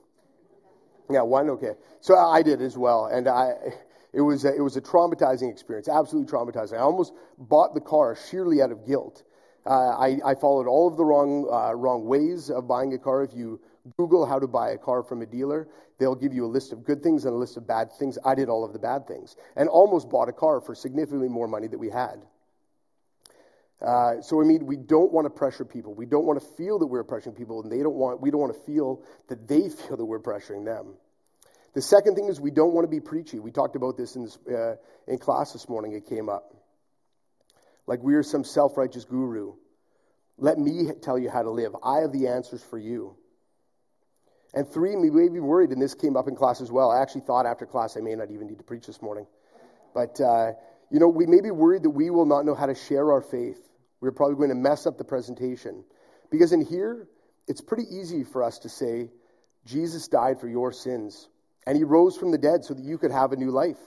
Yeah, 1.11 1.23
one. 1.23 1.51
Okay, 1.51 1.73
so 2.01 2.17
I 2.17 2.43
did 2.43 2.63
as 2.63 2.79
well, 2.79 3.07
and 3.07 3.27
I 3.27 3.55
it 4.13 4.21
was 4.21 4.45
a, 4.45 4.55
it 4.55 4.61
was 4.61 4.77
a 4.77 4.81
traumatizing 4.81 5.51
experience, 5.51 5.89
absolutely 5.89 6.31
traumatizing. 6.31 6.75
I 6.75 6.81
almost 6.81 7.13
bought 7.39 7.75
the 7.75 7.81
car 7.81 8.17
sheerly 8.31 8.61
out 8.61 8.73
of 8.73 8.87
guilt. 8.87 9.23
Uh, 9.67 9.91
I, 9.91 10.19
I, 10.25 10.35
followed 10.35 10.67
all 10.67 10.89
of 10.89 10.97
the 10.97 11.05
wrong 11.05 11.47
uh, 11.53 11.75
wrong 11.75 12.07
ways 12.07 12.51
of 12.51 12.67
buying 12.67 12.95
a 12.95 12.99
car. 12.99 13.23
If 13.23 13.35
you 13.35 13.61
Google 13.99 14.25
how 14.25 14.39
to 14.39 14.47
buy 14.47 14.71
a 14.71 14.79
car 14.79 15.03
from 15.03 15.21
a 15.21 15.27
dealer, 15.27 15.69
they'll 15.99 16.15
give 16.15 16.33
you 16.33 16.47
a 16.47 16.49
list 16.49 16.73
of 16.73 16.83
good 16.83 17.03
things 17.03 17.27
and 17.27 17.35
a 17.35 17.37
list 17.37 17.59
of 17.59 17.67
bad 17.67 17.93
things. 17.93 18.19
I 18.25 18.35
did 18.35 18.49
all 18.49 18.65
of 18.65 18.73
the 18.73 18.79
bad 18.79 19.07
things, 19.07 19.37
and 19.57 19.69
almost 19.69 20.09
bought 20.09 20.31
a 20.31 20.33
car 20.33 20.63
for 20.63 20.75
significantly 20.75 21.29
more 21.29 21.47
money 21.47 21.69
that 21.69 21.79
we 21.79 21.91
had. 21.91 22.23
Uh, 23.83 24.21
so 24.23 24.41
I 24.41 24.45
mean, 24.45 24.65
we 24.67 24.77
don't 24.77 25.13
want 25.13 25.27
to 25.27 25.31
pressure 25.31 25.65
people. 25.65 25.95
We 25.95 26.07
don't 26.07 26.25
want 26.25 26.41
to 26.41 26.47
feel 26.57 26.79
that 26.79 26.87
we're 26.87 27.05
pressuring 27.05 27.37
people, 27.37 27.63
and 27.63 27.71
they 27.71 27.83
don't 27.83 27.97
want. 27.97 28.21
We 28.21 28.31
don't 28.31 28.41
want 28.41 28.55
to 28.55 28.61
feel 28.61 29.03
that 29.29 29.47
they 29.47 29.69
feel 29.69 29.97
that 29.97 30.05
we're 30.05 30.21
pressuring 30.21 30.65
them. 30.65 30.95
The 31.75 31.83
second 31.83 32.17
thing 32.17 32.29
is 32.29 32.41
we 32.41 32.51
don't 32.51 32.73
want 32.73 32.85
to 32.85 32.91
be 32.91 33.01
preachy. 33.01 33.39
We 33.39 33.53
talked 33.53 33.77
about 33.77 33.97
this 33.97 34.17
in, 34.17 34.25
this, 34.25 34.39
uh, 34.49 34.77
in 35.07 35.19
class 35.19 35.53
this 35.53 35.69
morning. 35.69 35.93
It 35.93 36.07
came 36.07 36.29
up. 36.29 36.55
Like 37.87 38.03
we 38.03 38.15
are 38.15 38.23
some 38.23 38.45
self 38.45 38.77
righteous 38.77 39.05
guru. 39.05 39.55
Let 40.39 40.59
me 40.59 40.89
tell 41.03 41.19
you 41.19 41.31
how 41.31 41.43
to 41.43 41.51
live. 41.51 41.77
I 41.83 41.99
have 42.01 42.13
the 42.13 42.29
answers 42.29 42.63
for 42.63 42.79
you. 42.79 43.17
And 44.53 44.69
three, 44.69 44.97
we 44.97 45.11
may 45.11 45.29
be 45.29 45.39
worried, 45.39 45.71
and 45.71 45.81
this 45.81 45.95
came 45.95 46.17
up 46.17 46.27
in 46.27 46.35
class 46.35 46.61
as 46.61 46.73
well. 46.73 46.91
I 46.91 47.03
actually 47.03 47.21
thought 47.23 47.47
after 47.47 47.67
class 47.67 47.97
I 47.97 48.01
may 48.01 48.15
not 48.15 48.31
even 48.31 48.49
need 48.49 48.59
to 48.59 48.65
preach 48.65 48.87
this 48.87 49.01
morning. 49.01 49.27
But, 49.95 50.21
uh, 50.21 50.53
you 50.91 50.99
know, 50.99 51.09
we 51.09 51.27
may 51.27 51.41
be 51.41 51.51
worried 51.51 51.85
that 51.85 51.91
we 51.91 52.11
will 52.11 52.27
not 52.27 52.45
know 52.45 52.55
how 52.55 52.67
to 52.67 52.75
share 52.75 53.13
our 53.13 53.21
faith. 53.21 53.61
We're 54.01 54.11
probably 54.11 54.37
going 54.37 54.49
to 54.49 54.57
mess 54.57 54.87
up 54.87 54.99
the 54.99 55.05
presentation. 55.05 55.85
Because 56.31 56.53
in 56.53 56.65
here, 56.65 57.07
it's 57.47 57.61
pretty 57.61 57.85
easy 57.91 58.25
for 58.25 58.43
us 58.43 58.61
to 58.61 58.69
say, 58.69 59.11
Jesus 59.67 60.09
died 60.09 60.41
for 60.41 60.49
your 60.49 60.73
sins, 60.73 61.29
and 61.71 61.77
he 61.77 61.85
rose 61.85 62.17
from 62.17 62.33
the 62.33 62.39
dead 62.39 62.65
so 62.65 62.75
that 62.75 62.85
you 62.85 62.99
could 62.99 63.13
have 63.13 63.31
a 63.31 63.37
new 63.37 63.53
life. 63.53 63.79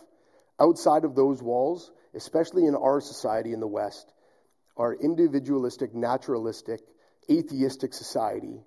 Outside 0.58 1.04
of 1.04 1.16
those 1.16 1.44
walls, 1.44 1.92
especially 2.14 2.66
in 2.66 2.76
our 2.76 3.02
society 3.02 3.52
in 3.52 3.60
the 3.60 3.68
West, 3.68 4.10
our 4.78 4.94
individualistic, 4.94 5.94
naturalistic, 5.94 6.80
atheistic 7.30 7.94
society, 7.94 8.64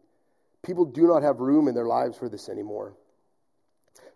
people 0.62 0.84
do 0.84 1.06
not 1.06 1.22
have 1.22 1.40
room 1.40 1.66
in 1.66 1.74
their 1.74 1.86
lives 1.86 2.18
for 2.18 2.28
this 2.28 2.50
anymore. 2.50 2.94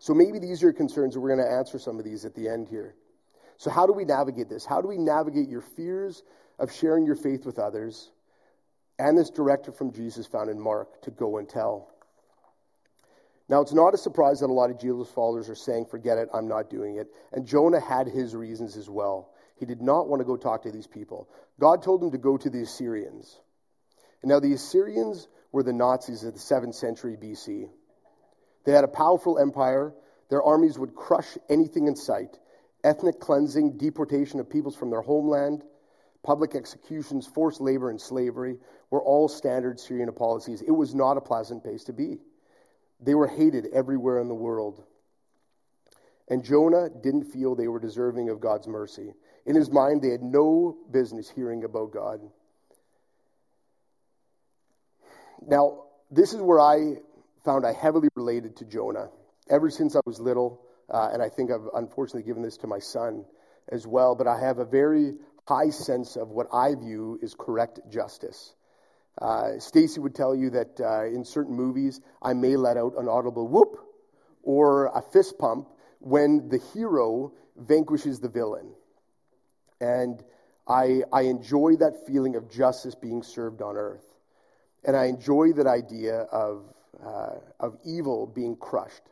So 0.00 0.12
maybe 0.12 0.38
these 0.38 0.62
are 0.62 0.70
concerns, 0.74 1.14
and 1.14 1.22
we're 1.22 1.34
going 1.34 1.48
to 1.48 1.56
answer 1.56 1.78
some 1.78 1.98
of 1.98 2.04
these 2.04 2.26
at 2.26 2.34
the 2.34 2.50
end 2.50 2.68
here. 2.68 2.94
So, 3.56 3.70
how 3.70 3.86
do 3.86 3.94
we 3.94 4.04
navigate 4.04 4.50
this? 4.50 4.66
How 4.66 4.82
do 4.82 4.88
we 4.88 4.98
navigate 4.98 5.48
your 5.48 5.62
fears 5.62 6.22
of 6.58 6.70
sharing 6.70 7.06
your 7.06 7.16
faith 7.16 7.46
with 7.46 7.58
others 7.58 8.10
and 8.98 9.16
this 9.16 9.30
directive 9.30 9.78
from 9.78 9.94
Jesus 9.94 10.26
found 10.26 10.50
in 10.50 10.60
Mark 10.60 11.00
to 11.04 11.10
go 11.10 11.38
and 11.38 11.48
tell. 11.48 11.88
Now, 13.50 13.60
it's 13.60 13.74
not 13.74 13.94
a 13.94 13.98
surprise 13.98 14.40
that 14.40 14.46
a 14.46 14.52
lot 14.52 14.70
of 14.70 14.78
Jesus 14.78 15.10
followers 15.10 15.50
are 15.50 15.56
saying, 15.56 15.86
Forget 15.86 16.18
it, 16.18 16.28
I'm 16.32 16.46
not 16.46 16.70
doing 16.70 16.96
it. 16.96 17.08
And 17.32 17.46
Jonah 17.46 17.80
had 17.80 18.06
his 18.06 18.34
reasons 18.34 18.76
as 18.76 18.88
well. 18.88 19.34
He 19.56 19.66
did 19.66 19.82
not 19.82 20.08
want 20.08 20.20
to 20.20 20.24
go 20.24 20.36
talk 20.36 20.62
to 20.62 20.70
these 20.70 20.86
people. 20.86 21.28
God 21.58 21.82
told 21.82 22.02
him 22.02 22.12
to 22.12 22.18
go 22.18 22.36
to 22.36 22.48
the 22.48 22.62
Assyrians. 22.62 23.38
And 24.22 24.30
now, 24.30 24.38
the 24.38 24.52
Assyrians 24.52 25.26
were 25.50 25.64
the 25.64 25.72
Nazis 25.72 26.22
of 26.22 26.32
the 26.32 26.38
7th 26.38 26.76
century 26.76 27.16
BC. 27.20 27.68
They 28.64 28.72
had 28.72 28.84
a 28.84 28.88
powerful 28.88 29.36
empire. 29.36 29.92
Their 30.28 30.44
armies 30.44 30.78
would 30.78 30.94
crush 30.94 31.36
anything 31.48 31.88
in 31.88 31.96
sight 31.96 32.38
ethnic 32.84 33.18
cleansing, 33.20 33.76
deportation 33.76 34.40
of 34.40 34.48
peoples 34.48 34.74
from 34.74 34.88
their 34.88 35.02
homeland, 35.02 35.62
Public 36.22 36.54
executions, 36.54 37.26
forced 37.26 37.60
labor, 37.60 37.88
and 37.88 38.00
slavery 38.00 38.58
were 38.90 39.02
all 39.02 39.28
standard 39.28 39.76
Assyrian 39.76 40.12
policies. 40.12 40.60
It 40.60 40.70
was 40.70 40.94
not 40.94 41.16
a 41.16 41.20
pleasant 41.20 41.64
place 41.64 41.84
to 41.84 41.94
be. 41.94 42.18
They 43.02 43.14
were 43.14 43.28
hated 43.28 43.66
everywhere 43.72 44.20
in 44.20 44.28
the 44.28 44.34
world. 44.34 44.82
And 46.28 46.44
Jonah 46.44 46.88
didn't 46.88 47.24
feel 47.24 47.54
they 47.54 47.68
were 47.68 47.80
deserving 47.80 48.28
of 48.28 48.40
God's 48.40 48.68
mercy. 48.68 49.12
In 49.46 49.56
his 49.56 49.70
mind, 49.70 50.02
they 50.02 50.10
had 50.10 50.22
no 50.22 50.76
business 50.90 51.28
hearing 51.28 51.64
about 51.64 51.92
God. 51.92 52.20
Now, 55.44 55.84
this 56.10 56.32
is 56.32 56.40
where 56.40 56.60
I 56.60 56.96
found 57.44 57.66
I 57.66 57.72
heavily 57.72 58.08
related 58.14 58.56
to 58.58 58.64
Jonah. 58.64 59.08
Ever 59.48 59.70
since 59.70 59.96
I 59.96 60.00
was 60.04 60.20
little, 60.20 60.60
uh, 60.88 61.10
and 61.12 61.22
I 61.22 61.28
think 61.28 61.50
I've 61.50 61.68
unfortunately 61.74 62.22
given 62.22 62.42
this 62.42 62.58
to 62.58 62.66
my 62.66 62.78
son 62.78 63.24
as 63.68 63.86
well, 63.86 64.14
but 64.14 64.26
I 64.26 64.38
have 64.38 64.58
a 64.58 64.64
very 64.64 65.14
high 65.48 65.70
sense 65.70 66.16
of 66.16 66.28
what 66.28 66.46
I 66.52 66.74
view 66.74 67.18
is 67.22 67.34
correct 67.34 67.80
justice. 67.90 68.54
Uh, 69.18 69.58
Stacy 69.58 70.00
would 70.00 70.14
tell 70.14 70.34
you 70.34 70.50
that 70.50 70.80
uh, 70.80 71.04
in 71.04 71.24
certain 71.24 71.54
movies, 71.54 72.00
I 72.22 72.32
may 72.34 72.56
let 72.56 72.76
out 72.76 72.94
an 72.98 73.08
audible 73.08 73.46
whoop 73.48 73.78
or 74.42 74.86
a 74.86 75.02
fist 75.12 75.38
pump 75.38 75.68
when 75.98 76.48
the 76.48 76.58
hero 76.72 77.32
vanquishes 77.56 78.20
the 78.20 78.28
villain. 78.28 78.72
And 79.80 80.22
I, 80.66 81.02
I 81.12 81.22
enjoy 81.22 81.76
that 81.76 82.06
feeling 82.06 82.36
of 82.36 82.50
justice 82.50 82.94
being 82.94 83.22
served 83.22 83.60
on 83.62 83.76
earth. 83.76 84.04
And 84.84 84.96
I 84.96 85.06
enjoy 85.06 85.52
that 85.54 85.66
idea 85.66 86.20
of, 86.20 86.64
uh, 87.04 87.34
of 87.58 87.76
evil 87.84 88.26
being 88.26 88.56
crushed. 88.56 89.02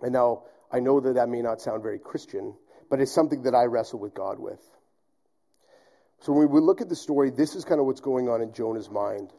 And 0.00 0.12
now, 0.12 0.42
I 0.70 0.80
know 0.80 1.00
that 1.00 1.14
that 1.14 1.28
may 1.28 1.42
not 1.42 1.60
sound 1.60 1.82
very 1.82 1.98
Christian, 1.98 2.54
but 2.90 3.00
it's 3.00 3.12
something 3.12 3.42
that 3.42 3.54
I 3.54 3.64
wrestle 3.64 4.00
with 4.00 4.14
God 4.14 4.38
with. 4.38 4.60
So 6.22 6.32
when 6.32 6.50
we 6.50 6.60
look 6.60 6.80
at 6.80 6.88
the 6.88 6.96
story, 6.96 7.30
this 7.30 7.56
is 7.56 7.64
kind 7.64 7.80
of 7.80 7.86
what's 7.86 8.00
going 8.00 8.28
on 8.28 8.42
in 8.42 8.52
Jonah's 8.52 8.88
mind. 8.88 9.32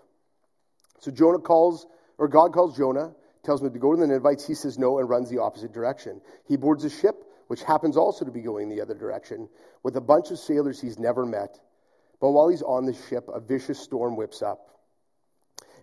So 0.99 1.11
Jonah 1.11 1.39
calls, 1.39 1.87
or 2.17 2.27
God 2.27 2.53
calls 2.53 2.75
Jonah, 2.75 3.13
tells 3.43 3.61
him 3.61 3.71
to 3.71 3.79
go 3.79 3.93
to 3.93 3.99
the 3.99 4.07
Ninevites. 4.07 4.45
He 4.45 4.53
says 4.53 4.77
no 4.77 4.99
and 4.99 5.09
runs 5.09 5.29
the 5.29 5.39
opposite 5.39 5.73
direction. 5.73 6.19
He 6.45 6.57
boards 6.57 6.83
a 6.83 6.89
ship, 6.89 7.15
which 7.47 7.63
happens 7.63 7.95
also 7.95 8.25
to 8.25 8.31
be 8.31 8.41
going 8.41 8.67
the 8.67 8.81
other 8.81 8.95
direction, 8.95 9.47
with 9.81 9.95
a 9.95 10.01
bunch 10.01 10.29
of 10.31 10.39
sailors 10.39 10.81
he's 10.81 10.99
never 10.99 11.25
met. 11.25 11.57
But 12.19 12.31
while 12.31 12.49
he's 12.49 12.61
on 12.61 12.85
the 12.85 12.93
ship, 13.09 13.29
a 13.33 13.39
vicious 13.39 13.79
storm 13.79 14.17
whips 14.17 14.41
up. 14.41 14.67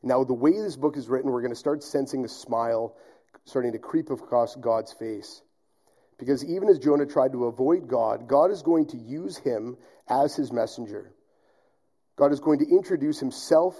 Now, 0.03 0.25
the 0.25 0.35
way 0.35 0.53
this 0.53 0.77
book 0.77 0.97
is 0.99 1.09
written, 1.09 1.31
we're 1.31 1.43
going 1.43 1.53
to 1.53 1.59
start 1.59 1.83
sensing 1.83 2.25
a 2.25 2.29
smile 2.29 2.95
starting 3.45 3.73
to 3.73 3.79
creep 3.79 4.11
across 4.11 4.55
God's 4.57 4.93
face. 4.93 5.43
Because 6.21 6.45
even 6.45 6.69
as 6.69 6.79
Jonah 6.79 7.07
tried 7.07 7.33
to 7.33 7.47
avoid 7.47 7.89
God, 7.89 8.29
God 8.29 8.51
is 8.51 8.63
going 8.63 8.87
to 8.89 8.99
use 8.99 9.39
him 9.39 9.79
as 10.07 10.37
his 10.37 10.53
messenger. 10.53 11.11
God 12.17 12.31
is 12.31 12.41
going 12.41 12.59
to 12.59 12.69
introduce 12.69 13.19
himself 13.19 13.75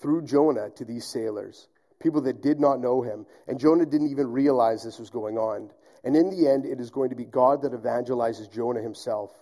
through 0.00 0.22
Jonah 0.22 0.70
to 0.76 0.84
these 0.84 1.04
sailors, 1.04 1.66
people 2.00 2.22
that 2.22 2.40
did 2.40 2.60
not 2.60 2.80
know 2.80 3.02
him. 3.02 3.26
And 3.48 3.58
Jonah 3.58 3.84
didn't 3.84 4.12
even 4.12 4.28
realize 4.28 4.84
this 4.84 5.00
was 5.00 5.10
going 5.10 5.38
on. 5.38 5.70
And 6.04 6.14
in 6.14 6.30
the 6.30 6.48
end, 6.48 6.66
it 6.66 6.78
is 6.78 6.90
going 6.90 7.10
to 7.10 7.16
be 7.16 7.24
God 7.24 7.62
that 7.62 7.72
evangelizes 7.72 8.52
Jonah 8.52 8.80
himself. 8.80 9.32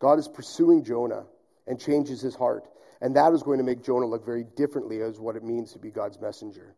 God 0.00 0.18
is 0.18 0.26
pursuing 0.26 0.82
Jonah 0.82 1.24
and 1.68 1.80
changes 1.80 2.20
his 2.20 2.34
heart. 2.34 2.64
And 3.00 3.14
that 3.14 3.32
is 3.32 3.44
going 3.44 3.58
to 3.58 3.64
make 3.64 3.84
Jonah 3.84 4.06
look 4.06 4.24
very 4.24 4.44
differently 4.56 5.02
as 5.02 5.20
what 5.20 5.36
it 5.36 5.44
means 5.44 5.72
to 5.74 5.78
be 5.78 5.90
God's 5.90 6.20
messenger. 6.20 6.74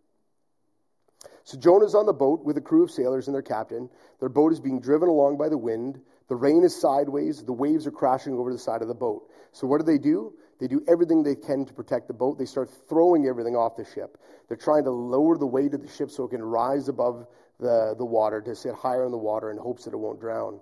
So 1.49 1.57
Jonah's 1.57 1.95
on 1.95 2.05
the 2.05 2.12
boat 2.12 2.45
with 2.45 2.59
a 2.59 2.61
crew 2.61 2.83
of 2.85 2.90
sailors 2.90 3.26
and 3.26 3.35
their 3.35 3.40
captain. 3.40 3.88
Their 4.21 4.28
boat 4.28 4.52
is 4.52 4.61
being 4.61 4.83
driven 4.83 5.09
along 5.09 5.38
by 5.38 5.49
the 5.49 5.57
wind. 5.57 5.99
The 6.28 6.37
rain 6.37 6.62
is 6.62 6.78
sideways. 6.78 7.43
The 7.43 7.55
waves 7.55 7.87
are 7.87 7.90
crashing 7.90 8.35
over 8.35 8.52
the 8.52 8.59
side 8.59 8.83
of 8.83 8.88
the 8.88 8.95
boat. 8.95 9.23
So 9.52 9.67
what 9.67 9.78
do 9.78 9.87
they 9.87 9.97
do? 9.97 10.35
They 10.61 10.69
do 10.69 10.85
everything 10.87 11.23
they 11.23 11.37
can 11.37 11.64
to 11.64 11.73
protect 11.73 12.07
the 12.07 12.12
boat. 12.12 12.37
They 12.37 12.45
start 12.45 12.69
throwing 12.90 13.26
everything 13.26 13.57
off 13.57 13.76
the 13.76 13.87
ship. 13.87 14.19
They're 14.47 14.59
trying 14.59 14.85
to 14.85 14.90
lower 14.90 15.38
the 15.38 15.47
weight 15.47 15.73
of 15.73 15.81
the 15.81 15.88
ship 15.88 16.11
so 16.11 16.25
it 16.25 16.33
can 16.33 16.43
rise 16.43 16.90
above 16.90 17.26
the, 17.59 17.95
the 17.97 18.05
water, 18.05 18.43
to 18.43 18.55
sit 18.55 18.75
higher 18.75 19.07
in 19.07 19.11
the 19.11 19.17
water 19.17 19.50
in 19.50 19.57
hopes 19.57 19.87
that 19.87 19.95
it 19.95 19.97
won't 19.97 20.21
drown. 20.21 20.61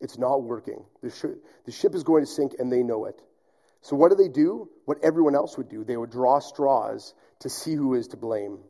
It's 0.00 0.16
not 0.16 0.42
working. 0.42 0.86
The, 1.02 1.10
sh- 1.10 1.38
the 1.66 1.72
ship 1.72 1.94
is 1.94 2.02
going 2.02 2.24
to 2.24 2.30
sink, 2.30 2.52
and 2.58 2.72
they 2.72 2.82
know 2.82 3.04
it. 3.04 3.20
So 3.82 3.94
what 3.94 4.08
do 4.08 4.16
they 4.16 4.30
do? 4.30 4.70
What 4.86 5.04
everyone 5.04 5.34
else 5.34 5.58
would 5.58 5.68
do. 5.68 5.84
They 5.84 5.98
would 5.98 6.10
draw 6.10 6.38
straws 6.38 7.12
to 7.40 7.50
see 7.50 7.74
who 7.74 7.92
is 7.92 8.08
to 8.08 8.16
blame. 8.16 8.60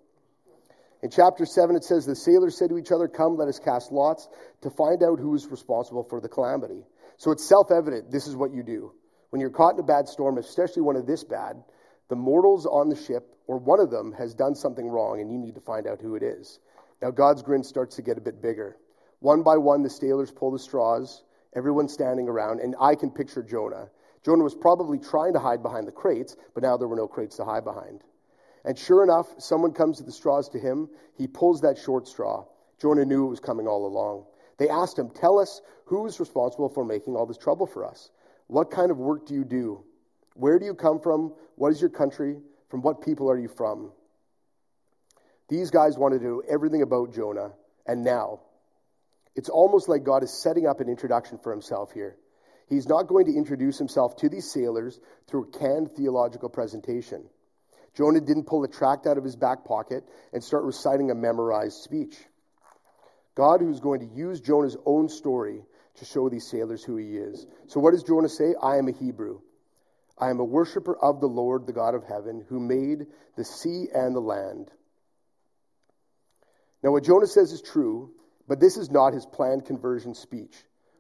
In 1.03 1.11
chapter 1.11 1.47
7, 1.47 1.77
it 1.77 1.85
says, 1.85 2.05
The 2.05 2.15
sailors 2.15 2.59
said 2.59 2.69
to 2.71 2.79
each 2.79 2.93
other, 2.93 3.09
Come, 3.09 3.37
let 3.37 3.49
us 3.49 3.59
cast 3.59 3.91
lots 3.91 4.29
to 4.63 4.71
find 4.71 5.03
out 5.03 5.19
who 5.19 5.35
is 5.35 5.47
responsible 5.47 6.05
for 6.05 6.21
the 6.21 6.29
calamity. 6.29 6.85
So 7.17 7.31
it's 7.31 7.47
self 7.49 7.71
evident 7.71 8.11
this 8.11 8.27
is 8.27 8.37
what 8.37 8.53
you 8.53 8.63
do. 8.63 8.93
When 9.31 9.41
you're 9.41 9.51
caught 9.51 9.75
in 9.75 9.81
a 9.81 9.85
bad 9.85 10.09
storm, 10.09 10.39
especially 10.39 10.83
one 10.83 10.97
of 10.97 11.07
this 11.07 11.25
bad, 11.25 11.63
the 12.09 12.17
mortals 12.17 12.67
on 12.67 12.89
the 12.89 12.97
ship, 12.97 13.35
or 13.47 13.59
one 13.59 13.81
of 13.81 13.91
them, 13.91 14.13
has 14.13 14.35
done 14.35 14.55
something 14.55 14.87
wrong, 14.87 15.21
and 15.21 15.31
you 15.31 15.39
need 15.39 15.55
to 15.55 15.61
find 15.61 15.87
out 15.87 16.01
who 16.01 16.17
it 16.17 16.23
is. 16.23 16.59
Now, 17.01 17.11
God's 17.11 17.43
grin 17.43 17.63
starts 17.63 17.97
to 17.97 18.03
get 18.03 18.19
a 18.19 18.21
bit 18.21 18.43
bigger. 18.43 18.77
One 19.21 19.43
by 19.43 19.57
one, 19.57 19.83
the 19.83 19.91
sailors 19.91 20.31
pull 20.31 20.51
the 20.51 20.59
straws, 20.59 21.23
everyone 21.55 21.89
standing 21.89 22.29
around, 22.29 22.61
and 22.61 22.75
I 22.81 22.95
can 22.95 23.11
picture 23.11 23.43
Jonah. 23.43 23.89
Jonah 24.25 24.45
was 24.45 24.55
probably 24.55 24.99
trying 24.99 25.33
to 25.33 25.39
hide 25.39 25.63
behind 25.63 25.87
the 25.87 25.93
crates, 25.93 26.37
but 26.55 26.63
now 26.63 26.77
there 26.77 26.89
were 26.89 26.97
no 26.97 27.09
crates 27.09 27.37
to 27.37 27.45
hide 27.45 27.65
behind. 27.65 28.03
And 28.65 28.79
sure 28.79 29.03
enough, 29.03 29.27
someone 29.39 29.73
comes 29.73 29.99
to 29.99 30.05
the 30.05 30.13
straws 30.13 30.49
to 30.51 30.59
him. 30.59 30.89
He 31.17 31.27
pulls 31.27 31.63
that 31.63 31.79
short 31.79 32.09
straw. 32.09 32.45
Jonah 32.81 33.05
knew 33.05 33.27
it 33.27 33.31
was 33.31 33.41
coming 33.41 33.67
all 33.67 33.87
along. 33.87 34.25
They 34.59 34.69
asked 34.69 34.99
him, 34.99 35.11
Tell 35.11 35.39
us 35.39 35.61
who 35.87 36.07
is 36.07 36.21
responsible 36.21 36.69
for 36.69 36.85
making 36.85 37.17
all 37.17 37.27
this 37.27 37.39
trouble 37.39 37.67
for 37.67 37.87
us? 37.87 38.11
What 38.47 38.71
kind 38.71 38.91
of 38.91 38.99
work 38.99 39.27
do 39.27 39.35
you 39.35 39.45
do? 39.45 39.85
Where 40.35 40.59
do 40.59 40.67
you 40.67 40.75
come 40.75 41.01
from? 41.01 41.35
What 41.57 41.73
is 41.73 41.81
your 41.81 41.91
country? 41.91 42.37
From 42.69 42.83
what 42.83 43.03
people 43.03 43.31
are 43.31 43.39
you 43.39 43.49
from? 43.49 43.93
These 45.49 45.71
guys 45.71 45.99
wanted 45.99 46.21
to 46.21 46.27
know 46.27 46.43
everything 46.49 46.83
about 46.83 47.13
Jonah, 47.13 47.53
and 47.87 48.05
now 48.05 48.41
it's 49.35 49.49
almost 49.49 49.89
like 49.89 50.05
God 50.05 50.23
is 50.23 50.33
setting 50.33 50.67
up 50.67 50.81
an 50.81 50.89
introduction 50.89 51.39
for 51.39 51.51
himself 51.51 51.93
here. 51.93 52.17
He's 52.69 52.89
not 52.89 53.09
going 53.09 53.27
to 53.27 53.37
introduce 53.37 53.79
himself 53.79 54.17
to 54.19 54.29
these 54.29 54.51
sailors 54.51 55.01
through 55.27 55.49
a 55.49 55.59
canned 55.59 55.91
theological 55.93 56.49
presentation. 56.49 57.25
Jonah 57.97 58.21
didn't 58.21 58.45
pull 58.45 58.63
a 58.65 58.69
tract 58.69 59.07
out 59.07 59.19
of 59.19 59.25
his 59.25 59.37
back 59.37 59.65
pocket 59.65 60.05
and 60.33 60.43
start 60.43 60.65
reciting 60.65 61.11
a 61.11 61.15
memorized 61.15 61.83
speech. 61.83 62.17
God, 63.35 63.61
who's 63.61 63.81
going 63.81 64.01
to 64.01 64.15
use 64.15 64.41
Jonah's 64.41 64.77
own 64.85 65.09
story 65.09 65.63
to 65.97 66.05
show 66.05 66.29
these 66.29 66.49
sailors 66.49 66.85
who 66.85 66.97
he 66.97 67.17
is. 67.17 67.47
So, 67.69 67.81
what 67.81 67.93
does 67.93 68.03
Jonah 68.03 68.29
say? 68.29 68.55
I 68.61 68.77
am 68.77 68.89
a 68.89 68.93
Hebrew. 68.93 69.41
I 70.19 70.31
am 70.31 70.41
a 70.41 70.45
worshiper 70.45 70.97
of 70.97 71.21
the 71.21 71.27
Lord, 71.27 71.67
the 71.67 71.73
God 71.73 71.95
of 71.95 72.05
heaven, 72.05 72.45
who 72.49 72.61
made 72.61 73.07
the 73.37 73.45
sea 73.45 73.87
and 73.93 74.15
the 74.15 74.21
land. 74.21 74.71
Now, 76.83 76.93
what 76.93 77.05
Jonah 77.05 77.27
says 77.27 77.53
is 77.53 77.63
true, 77.63 78.13
but 78.47 78.61
this 78.61 78.77
is 78.77 78.91
not 78.91 79.15
his 79.15 79.27
planned 79.27 79.65
conversion 79.65 80.15
speech. 80.15 80.55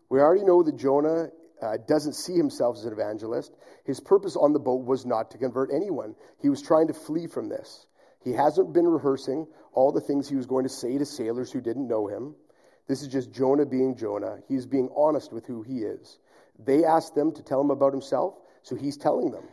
We 0.09 0.21
already 0.21 0.45
know 0.45 0.63
that 0.63 0.77
Jonah 0.77 1.29
uh, 1.63 1.77
doesn't 1.87 2.15
see 2.15 2.35
himself 2.35 2.77
as 2.77 2.85
an 2.85 2.93
evangelist. 2.93 3.53
His 3.85 4.01
purpose 4.01 4.37
on 4.37 4.53
the 4.53 4.59
boat 4.59 4.85
was 4.85 5.07
not 5.07 5.31
to 5.33 5.39
convert 5.39 5.71
anyone, 5.73 6.15
he 6.41 6.49
was 6.49 6.63
trying 6.63 6.89
to 6.89 6.95
flee 6.95 7.27
from 7.27 7.49
this. 7.49 7.87
He 8.23 8.33
hasn't 8.33 8.73
been 8.73 8.87
rehearsing 8.87 9.47
all 9.73 9.93
the 9.93 10.01
things 10.01 10.29
he 10.29 10.37
was 10.37 10.47
going 10.47 10.65
to 10.65 10.71
say 10.71 10.99
to 10.99 11.07
sailors 11.07 11.51
who 11.51 11.61
didn't 11.61 11.89
know 11.89 12.07
him. 12.07 12.35
This 12.87 13.03
is 13.03 13.09
just 13.09 13.33
Jonah 13.33 13.65
being 13.65 13.97
Jonah. 13.97 14.39
He's 14.49 14.67
being 14.67 14.91
honest 14.97 15.33
with 15.33 15.47
who 15.47 15.63
he 15.63 15.79
is. 15.79 16.19
They 16.59 16.85
asked 16.85 17.15
them 17.15 17.33
to 17.33 17.43
tell 17.43 17.61
him 17.61 17.71
about 17.71 17.93
himself, 17.93 18.35
so 18.63 18.77
he's 18.77 18.97
telling 18.97 19.31
them. 19.31 19.45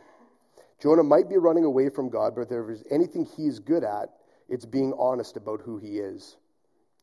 Jonah 0.82 1.02
might 1.02 1.28
be 1.28 1.36
running 1.36 1.64
away 1.64 1.88
from 1.88 2.10
God, 2.10 2.34
but 2.34 2.42
if 2.42 2.48
there 2.48 2.70
is 2.70 2.84
anything 2.90 3.26
he's 3.36 3.58
good 3.58 3.84
at, 3.84 4.10
it's 4.48 4.66
being 4.66 4.92
honest 4.98 5.36
about 5.36 5.62
who 5.62 5.78
he 5.78 5.98
is. 5.98 6.36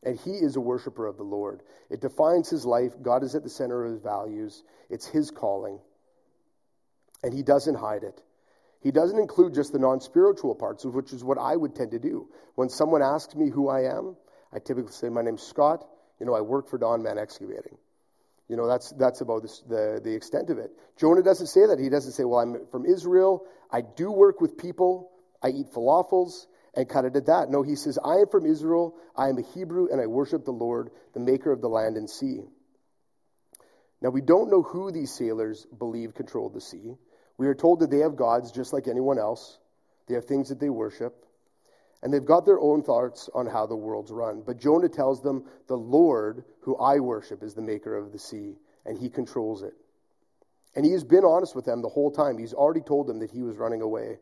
And 0.02 0.18
he 0.18 0.32
is 0.32 0.56
a 0.56 0.60
worshiper 0.60 1.06
of 1.06 1.16
the 1.16 1.24
Lord. 1.24 1.62
It 1.90 2.00
defines 2.00 2.48
his 2.48 2.64
life. 2.64 2.92
God 3.02 3.24
is 3.24 3.34
at 3.34 3.42
the 3.42 3.50
center 3.50 3.84
of 3.84 3.92
his 3.92 4.02
values. 4.02 4.62
It's 4.88 5.06
his 5.06 5.30
calling. 5.30 5.80
And 7.22 7.32
he 7.34 7.42
doesn't 7.42 7.74
hide 7.74 8.04
it. 8.04 8.22
He 8.82 8.92
doesn't 8.92 9.18
include 9.18 9.54
just 9.54 9.72
the 9.72 9.78
non 9.78 10.00
spiritual 10.00 10.54
parts, 10.54 10.84
which 10.84 11.12
is 11.12 11.24
what 11.24 11.38
I 11.38 11.56
would 11.56 11.74
tend 11.74 11.90
to 11.92 11.98
do. 11.98 12.28
When 12.54 12.68
someone 12.68 13.02
asks 13.02 13.34
me 13.34 13.50
who 13.50 13.68
I 13.68 13.96
am, 13.96 14.16
I 14.52 14.58
typically 14.58 14.92
say, 14.92 15.08
My 15.08 15.22
name's 15.22 15.42
Scott. 15.42 15.84
You 16.20 16.26
know, 16.26 16.34
I 16.34 16.40
work 16.40 16.68
for 16.68 16.78
Don 16.78 17.02
Man 17.02 17.18
Excavating. 17.18 17.76
You 18.48 18.56
know, 18.56 18.68
that's, 18.68 18.92
that's 18.92 19.22
about 19.22 19.42
the, 19.42 20.00
the 20.02 20.14
extent 20.14 20.50
of 20.50 20.58
it. 20.58 20.70
Jonah 20.96 21.22
doesn't 21.22 21.48
say 21.48 21.66
that. 21.66 21.80
He 21.80 21.88
doesn't 21.88 22.12
say, 22.12 22.24
Well, 22.24 22.40
I'm 22.40 22.66
from 22.70 22.86
Israel. 22.86 23.44
I 23.72 23.80
do 23.80 24.12
work 24.12 24.40
with 24.40 24.56
people. 24.56 25.10
I 25.42 25.48
eat 25.48 25.72
falafels 25.74 26.46
and 26.76 26.88
cut 26.88 27.06
it 27.06 27.16
at 27.16 27.26
that. 27.26 27.50
No, 27.50 27.62
he 27.62 27.74
says, 27.74 27.98
I 28.04 28.16
am 28.16 28.28
from 28.28 28.44
Israel, 28.46 28.94
I 29.16 29.28
am 29.28 29.38
a 29.38 29.42
Hebrew, 29.54 29.88
and 29.90 30.00
I 30.00 30.06
worship 30.06 30.44
the 30.44 30.52
Lord, 30.52 30.90
the 31.14 31.20
maker 31.20 31.50
of 31.50 31.62
the 31.62 31.68
land 31.68 31.96
and 31.96 32.08
sea. 32.08 32.42
Now, 34.02 34.10
we 34.10 34.20
don't 34.20 34.50
know 34.50 34.62
who 34.62 34.92
these 34.92 35.10
sailors 35.10 35.66
believe 35.78 36.14
controlled 36.14 36.52
the 36.52 36.60
sea. 36.60 36.94
We 37.38 37.46
are 37.48 37.54
told 37.54 37.80
that 37.80 37.90
they 37.90 38.00
have 38.00 38.14
gods 38.14 38.52
just 38.52 38.72
like 38.72 38.88
anyone 38.88 39.18
else, 39.18 39.58
they 40.06 40.14
have 40.14 40.26
things 40.26 40.50
that 40.50 40.60
they 40.60 40.68
worship, 40.68 41.24
and 42.02 42.12
they've 42.12 42.24
got 42.24 42.44
their 42.44 42.60
own 42.60 42.82
thoughts 42.82 43.30
on 43.34 43.46
how 43.46 43.66
the 43.66 43.74
world's 43.74 44.12
run. 44.12 44.42
But 44.46 44.60
Jonah 44.60 44.90
tells 44.90 45.22
them, 45.22 45.46
The 45.66 45.76
Lord, 45.76 46.44
who 46.60 46.76
I 46.76 47.00
worship, 47.00 47.42
is 47.42 47.54
the 47.54 47.62
maker 47.62 47.96
of 47.96 48.12
the 48.12 48.18
sea, 48.18 48.56
and 48.84 48.98
he 48.98 49.08
controls 49.08 49.62
it. 49.62 49.72
And 50.74 50.84
he 50.84 50.92
has 50.92 51.04
been 51.04 51.24
honest 51.24 51.56
with 51.56 51.64
them 51.64 51.80
the 51.80 51.88
whole 51.88 52.10
time. 52.10 52.36
He's 52.36 52.52
already 52.52 52.82
told 52.82 53.06
them 53.06 53.20
that 53.20 53.30
he 53.30 53.42
was 53.42 53.56
running 53.56 53.80
away. 53.80 54.18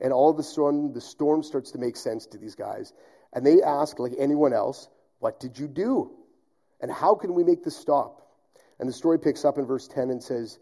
And 0.00 0.12
all 0.12 0.30
of 0.30 0.38
a 0.38 0.42
sudden, 0.42 0.92
the 0.92 1.00
storm 1.00 1.42
starts 1.42 1.72
to 1.72 1.78
make 1.78 1.96
sense 1.96 2.26
to 2.26 2.38
these 2.38 2.54
guys. 2.54 2.92
And 3.32 3.44
they 3.44 3.62
ask, 3.62 3.98
like 3.98 4.12
anyone 4.18 4.52
else, 4.52 4.88
What 5.18 5.40
did 5.40 5.58
you 5.58 5.68
do? 5.68 6.10
And 6.80 6.90
how 6.90 7.14
can 7.14 7.34
we 7.34 7.44
make 7.44 7.64
this 7.64 7.76
stop? 7.76 8.22
And 8.78 8.88
the 8.88 8.92
story 8.92 9.18
picks 9.18 9.44
up 9.44 9.56
in 9.56 9.64
verse 9.64 9.88
10 9.88 10.10
and 10.10 10.22
says, 10.22 10.58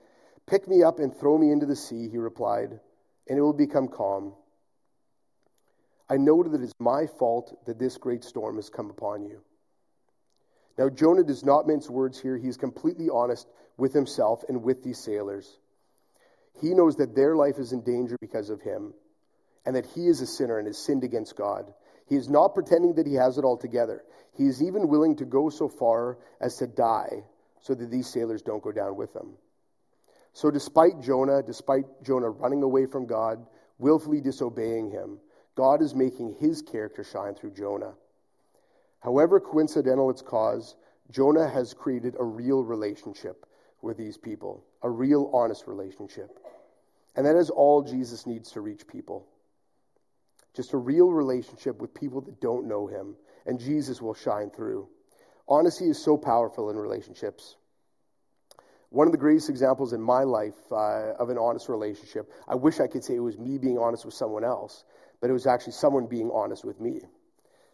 Pick 0.47 0.69
me 0.69 0.83
up 0.83 1.01
and 1.01 1.15
throw 1.15 1.37
me 1.37 1.51
into 1.51 1.67
the 1.67 1.77
sea, 1.77 2.09
he 2.09 2.19
replied, 2.19 2.79
and 3.29 3.39
it 3.39 3.41
will 3.41 3.53
become 3.53 3.89
calm. 3.89 4.35
I 6.09 6.17
know 6.19 6.43
that 6.43 6.55
it 6.55 6.63
is 6.63 6.75
my 6.79 7.07
fault 7.19 7.57
that 7.67 7.79
this 7.79 7.97
great 7.97 8.23
storm 8.23 8.57
has 8.57 8.69
come 8.69 8.91
upon 8.91 9.25
you. 9.25 9.41
Now, 10.77 10.89
Jonah 10.91 11.25
does 11.25 11.45
not 11.45 11.67
mince 11.67 11.89
words 11.89 12.21
here. 12.21 12.37
He 12.37 12.49
is 12.49 12.57
completely 12.57 13.09
honest 13.09 13.49
with 13.77 13.93
himself 13.95 14.45
and 14.49 14.63
with 14.63 14.85
these 14.85 14.99
sailors. 14.99 15.59
He 16.61 16.75
knows 16.75 16.97
that 16.97 17.15
their 17.15 17.35
life 17.35 17.59
is 17.59 17.73
in 17.73 17.83
danger 17.83 18.17
because 18.21 18.51
of 18.51 18.61
him 18.61 18.93
and 19.67 19.77
that 19.77 19.87
he 19.87 20.07
is 20.07 20.21
a 20.21 20.27
sinner 20.27 20.59
and 20.59 20.67
has 20.67 20.79
sinned 20.79 21.05
against 21.05 21.37
God. 21.37 21.73
He 22.07 22.17
is 22.17 22.29
not 22.29 22.55
pretending 22.55 22.95
that 22.95 23.07
he 23.07 23.15
has 23.15 23.39
it 23.39 23.45
all 23.45 23.57
together. 23.57 24.03
He 24.37 24.47
is 24.47 24.63
even 24.63 24.89
willing 24.89 25.17
to 25.17 25.25
go 25.25 25.49
so 25.49 25.69
far 25.69 26.19
as 26.41 26.57
to 26.57 26.67
die 26.67 27.25
so 27.63 27.75
that 27.75 27.91
these 27.91 28.09
sailors 28.09 28.43
don't 28.43 28.63
go 28.63 28.73
down 28.73 28.97
with 28.97 29.15
him. 29.15 29.35
So, 30.35 30.51
despite 30.51 31.01
Jonah, 31.01 31.43
despite 31.43 31.85
Jonah 32.03 32.29
running 32.29 32.63
away 32.63 32.87
from 32.87 33.07
God, 33.07 33.47
willfully 33.79 34.21
disobeying 34.21 34.91
him, 34.91 35.19
God 35.55 35.81
is 35.81 35.95
making 35.95 36.37
his 36.41 36.61
character 36.61 37.05
shine 37.05 37.35
through 37.35 37.53
Jonah. 37.53 37.95
However 39.01 39.39
coincidental 39.39 40.11
its 40.11 40.23
cause, 40.23 40.75
Jonah 41.11 41.49
has 41.49 41.75
created 41.75 42.17
a 42.19 42.25
real 42.25 42.65
relationship 42.65 43.47
with 43.83 43.97
these 43.97 44.17
people, 44.17 44.65
a 44.83 44.91
real, 44.91 45.31
honest 45.33 45.67
relationship. 45.67 46.39
And 47.15 47.25
that 47.27 47.37
is 47.37 47.51
all 47.51 47.83
Jesus 47.83 48.27
needs 48.27 48.51
to 48.53 48.61
reach 48.61 48.87
people. 48.89 49.27
Just 50.55 50.73
a 50.73 50.79
real 50.79 51.11
relationship 51.11 51.81
with 51.81 51.95
people 51.95 52.21
that 52.23 52.41
don't 52.41 52.69
know 52.69 52.87
him, 52.87 53.17
and 53.47 53.59
Jesus 53.59 54.01
will 54.01 54.15
shine 54.15 54.51
through. 54.51 54.89
Honesty 55.49 55.87
is 55.87 56.03
so 56.03 56.17
powerful 56.17 56.71
in 56.71 56.77
relationships. 56.77 57.57
One 58.91 59.09
of 59.09 59.13
the 59.13 59.19
greatest 59.19 59.51
examples 59.51 59.93
in 59.93 60.01
my 60.01 60.23
life 60.23 60.55
uh, 60.71 61.15
of 61.19 61.29
an 61.29 61.37
honest 61.37 61.69
relationship, 61.69 62.31
I 62.47 62.55
wish 62.55 62.79
I 62.79 62.87
could 62.87 63.03
say 63.03 63.17
it 63.17 63.21
was 63.21 63.37
me 63.37 63.59
being 63.59 63.77
honest 63.77 64.05
with 64.05 64.15
someone 64.15 64.45
else, 64.45 64.85
but 65.21 65.29
it 65.29 65.33
was 65.33 65.47
actually 65.47 65.73
someone 65.73 66.07
being 66.07 66.31
honest 66.33 66.65
with 66.65 66.81
me. 66.81 67.01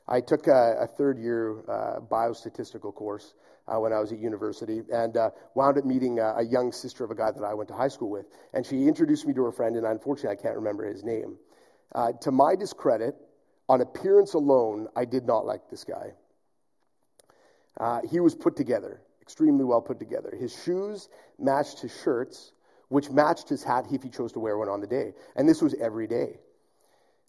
I 0.09 0.21
took 0.21 0.47
a, 0.49 0.77
a 0.81 0.87
third 0.87 1.19
year 1.19 1.61
uh, 1.69 2.01
biostatistical 2.01 2.95
course 2.95 3.35
uh, 3.69 3.79
when 3.79 3.93
I 3.93 4.01
was 4.01 4.13
at 4.13 4.19
university 4.19 4.83
and 4.93 5.17
uh, 5.17 5.31
wound 5.55 5.79
up 5.79 5.85
meeting 5.85 6.19
a, 6.19 6.37
a, 6.39 6.43
young 6.43 6.73
sister 6.73 7.05
of 7.05 7.11
a 7.11 7.15
guy 7.15 7.31
that 7.31 7.45
I 7.45 7.55
went 7.55 7.69
to 7.69 7.75
high 7.75 7.89
school 7.89 8.11
with. 8.11 8.27
And 8.53 8.67
she 8.67 8.89
introduced 8.89 9.27
me 9.27 9.35
to 9.35 9.45
her 9.45 9.53
friend, 9.53 9.77
and 9.77 9.87
unfortunately, 9.87 10.37
I 10.37 10.43
can't 10.43 10.57
remember 10.57 10.85
his 10.85 11.05
name. 11.05 11.37
Uh, 11.95 12.13
to 12.21 12.31
my 12.31 12.55
discredit, 12.55 13.17
on 13.69 13.81
appearance 13.81 14.35
alone, 14.35 14.89
I 14.97 15.05
did 15.05 15.27
not 15.27 15.47
like 15.47 15.69
this 15.71 15.85
guy. 15.85 16.13
Uh, 17.79 18.01
he 18.11 18.21
was 18.21 18.35
put 18.35 18.57
together, 18.57 19.01
extremely 19.23 19.65
well 19.65 19.81
put 19.81 19.99
together. 19.99 20.35
His 20.39 20.53
shoes 20.65 21.09
matched 21.39 21.81
his 21.81 21.93
shirts, 22.03 22.53
which 22.89 23.11
matched 23.11 23.49
his 23.49 23.63
hat 23.63 23.87
if 23.93 24.03
he 24.03 24.09
chose 24.09 24.33
to 24.33 24.41
wear 24.41 24.59
one 24.59 24.69
on 24.69 24.81
the 24.81 24.87
day. 24.87 25.13
And 25.37 25.49
this 25.49 25.63
was 25.63 25.75
every 25.81 26.07
day. 26.07 26.39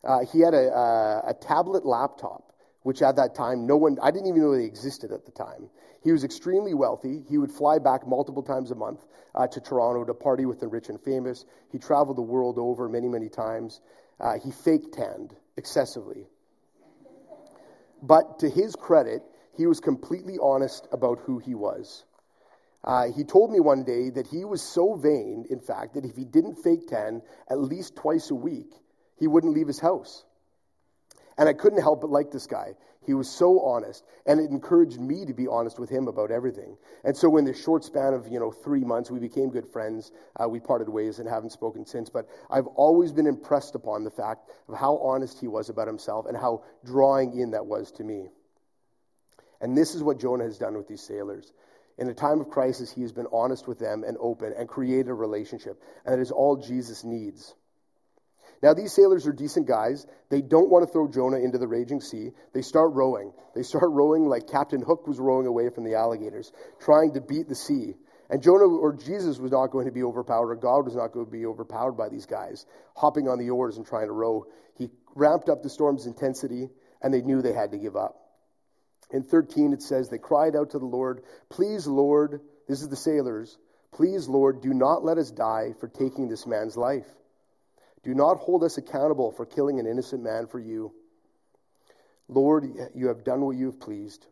Uh, 0.04 0.26
he 0.32 0.40
had 0.40 0.54
a, 0.54 0.74
a, 0.74 1.30
a 1.30 1.34
tablet 1.34 1.86
laptop 1.86 2.52
which 2.84 3.02
at 3.02 3.16
that 3.16 3.36
time 3.36 3.66
no 3.66 3.78
one 3.78 3.98
I 4.02 4.12
didn't 4.12 4.28
even 4.28 4.42
know 4.42 4.56
they 4.56 4.66
existed 4.66 5.12
at 5.12 5.26
the 5.26 5.32
time. 5.32 5.70
He 6.04 6.12
was 6.12 6.24
extremely 6.24 6.74
wealthy. 6.74 7.24
He 7.30 7.38
would 7.38 7.52
fly 7.52 7.78
back 7.78 8.08
multiple 8.08 8.42
times 8.42 8.72
a 8.72 8.76
month 8.76 9.06
uh, 9.36 9.48
to 9.48 9.62
Toronto 9.62 10.04
to 10.04 10.14
party 10.14 10.46
with 10.46 10.60
the 10.60 10.68
rich 10.68 10.90
and 10.90 11.00
famous. 11.00 11.46
He 11.72 11.78
traveled 11.78 12.18
the 12.18 12.24
world 12.24 12.58
over 12.58 12.90
many, 12.90 13.08
many 13.08 13.30
times. 13.30 13.82
Uh, 14.22 14.38
he 14.38 14.52
fake 14.52 14.92
tanned 14.94 15.36
excessively. 15.58 16.28
But 18.04 18.40
to 18.40 18.50
his 18.50 18.76
credit, 18.76 19.24
he 19.58 19.66
was 19.66 19.80
completely 19.80 20.38
honest 20.42 20.88
about 20.92 21.20
who 21.26 21.40
he 21.40 21.56
was. 21.56 22.06
Uh, 22.84 23.08
he 23.16 23.24
told 23.24 23.52
me 23.52 23.60
one 23.60 23.84
day 23.84 24.12
that 24.12 24.28
he 24.28 24.46
was 24.46 24.62
so 24.62 24.96
vain, 24.96 25.46
in 25.50 25.60
fact, 25.60 25.96
that 25.96 26.06
if 26.06 26.16
he 26.16 26.24
didn't 26.24 26.56
fake 26.64 26.88
tan 26.88 27.22
at 27.50 27.60
least 27.60 27.96
twice 27.96 28.32
a 28.32 28.36
week, 28.36 28.72
he 29.18 29.28
wouldn't 29.28 29.54
leave 29.54 29.68
his 29.68 29.80
house. 29.80 30.24
And 31.38 31.50
I 31.50 31.54
couldn't 31.54 31.82
help 31.82 32.02
but 32.02 32.10
like 32.10 32.32
this 32.32 32.48
guy. 32.48 32.76
He 33.04 33.16
was 33.16 33.28
so 33.28 33.62
honest, 33.62 34.04
and 34.28 34.40
it 34.40 34.52
encouraged 34.52 35.00
me 35.00 35.26
to 35.26 35.34
be 35.34 35.48
honest 35.48 35.80
with 35.80 35.90
him 35.90 36.08
about 36.08 36.30
everything. 36.30 36.78
And 37.04 37.18
so, 37.18 37.36
in 37.38 37.46
the 37.46 37.54
short 37.54 37.84
span 37.84 38.14
of 38.14 38.28
you 38.28 38.40
know 38.40 38.52
three 38.52 38.84
months, 38.84 39.10
we 39.10 39.18
became 39.18 39.50
good 39.50 39.68
friends. 39.68 40.12
Uh, 40.40 40.48
we 40.48 40.60
parted 40.60 40.88
ways 40.88 41.18
and 41.18 41.28
haven't 41.28 41.50
spoken 41.50 41.86
since. 41.86 42.10
But 42.10 42.28
I've 42.50 42.68
always 42.68 43.12
been 43.12 43.26
impressed 43.26 43.74
upon 43.74 44.04
the 44.04 44.12
fact 44.12 44.52
of 44.70 44.78
how 44.78 44.98
honest 44.98 45.40
he 45.40 45.48
was 45.48 45.70
about 45.70 45.88
himself 45.88 46.28
and 46.28 46.38
how 46.38 46.64
drawing 46.86 47.40
in 47.40 47.52
that 47.52 47.66
was 47.66 47.92
to 47.94 48.04
me. 48.04 48.30
And 49.62 49.76
this 49.76 49.96
is 49.96 50.04
what 50.04 50.20
Jonah 50.20 50.44
has 50.44 50.60
done 50.60 50.78
with 50.78 50.88
these 50.88 51.02
sailors. 51.02 51.54
In 51.98 52.08
a 52.08 52.14
time 52.14 52.40
of 52.40 52.50
crisis, 52.50 52.92
he 52.92 53.02
has 53.02 53.12
been 53.12 53.28
honest 53.32 53.68
with 53.68 53.80
them 53.80 54.04
and 54.04 54.18
open 54.20 54.54
and 54.58 54.68
created 54.68 55.10
a 55.10 55.14
relationship. 55.14 55.82
And 56.06 56.14
that 56.14 56.22
is 56.22 56.32
all 56.32 56.56
Jesus 56.56 57.04
needs. 57.04 57.56
Now, 58.62 58.74
these 58.76 58.94
sailors 58.94 59.26
are 59.26 59.34
decent 59.34 59.68
guys. 59.68 60.06
They 60.30 60.42
don't 60.42 60.70
want 60.70 60.86
to 60.86 60.92
throw 60.92 61.08
Jonah 61.08 61.38
into 61.38 61.58
the 61.58 61.68
raging 61.68 62.00
sea. 62.00 62.30
They 62.54 62.62
start 62.62 62.94
rowing. 62.94 63.34
They 63.56 63.64
start 63.64 63.86
rowing 63.90 64.28
like 64.28 64.48
Captain 64.48 64.82
Hook 64.82 65.08
was 65.08 65.20
rowing 65.20 65.48
away 65.48 65.70
from 65.70 65.84
the 65.84 65.96
alligators, 65.96 66.52
trying 66.80 67.14
to 67.14 67.22
beat 67.22 67.50
the 67.50 67.56
sea. 67.56 67.96
And 68.30 68.42
Jonah 68.42 68.66
or 68.66 68.94
Jesus 68.94 69.40
was 69.40 69.52
not 69.52 69.72
going 69.72 69.88
to 69.88 69.92
be 69.92 70.04
overpowered, 70.04 70.52
or 70.52 70.56
God 70.56 70.86
was 70.86 70.96
not 70.96 71.12
going 71.12 71.26
to 71.26 71.32
be 71.32 71.46
overpowered 71.46 71.94
by 71.94 72.08
these 72.08 72.26
guys, 72.26 72.66
hopping 72.96 73.28
on 73.28 73.40
the 73.40 73.50
oars 73.50 73.78
and 73.78 73.86
trying 73.86 74.08
to 74.08 74.14
row. 74.14 74.46
He 74.78 74.90
ramped 75.16 75.50
up 75.50 75.64
the 75.64 75.70
storm's 75.70 76.06
intensity, 76.06 76.70
and 77.02 77.14
they 77.14 77.22
knew 77.22 77.42
they 77.42 77.54
had 77.54 77.72
to 77.72 77.78
give 77.78 77.96
up. 77.96 78.16
In 79.10 79.24
13, 79.24 79.74
it 79.74 79.82
says, 79.82 80.08
They 80.08 80.18
cried 80.18 80.56
out 80.56 80.70
to 80.70 80.80
the 80.80 80.86
Lord, 80.86 81.24
Please, 81.50 81.88
Lord, 81.88 82.40
this 82.70 82.82
is 82.82 82.88
the 82.88 82.96
sailors, 82.96 83.58
please, 83.92 84.30
Lord, 84.30 84.62
do 84.62 84.74
not 84.74 85.04
let 85.04 85.18
us 85.18 85.32
die 85.32 85.74
for 85.80 85.90
taking 85.90 86.30
this 86.30 86.48
man's 86.48 86.78
life. 86.78 87.08
Do 88.04 88.14
not 88.14 88.38
hold 88.38 88.64
us 88.64 88.78
accountable 88.78 89.32
for 89.32 89.46
killing 89.46 89.80
an 89.80 89.86
innocent 89.86 90.24
man 90.24 90.48
for 90.48 90.60
you. 90.60 90.94
Lord, 92.28 92.66
you 92.96 93.08
have 93.08 93.24
done 93.24 93.42
what 93.42 93.58
you 93.58 93.68
have 93.68 93.80
pleased. 93.80 94.26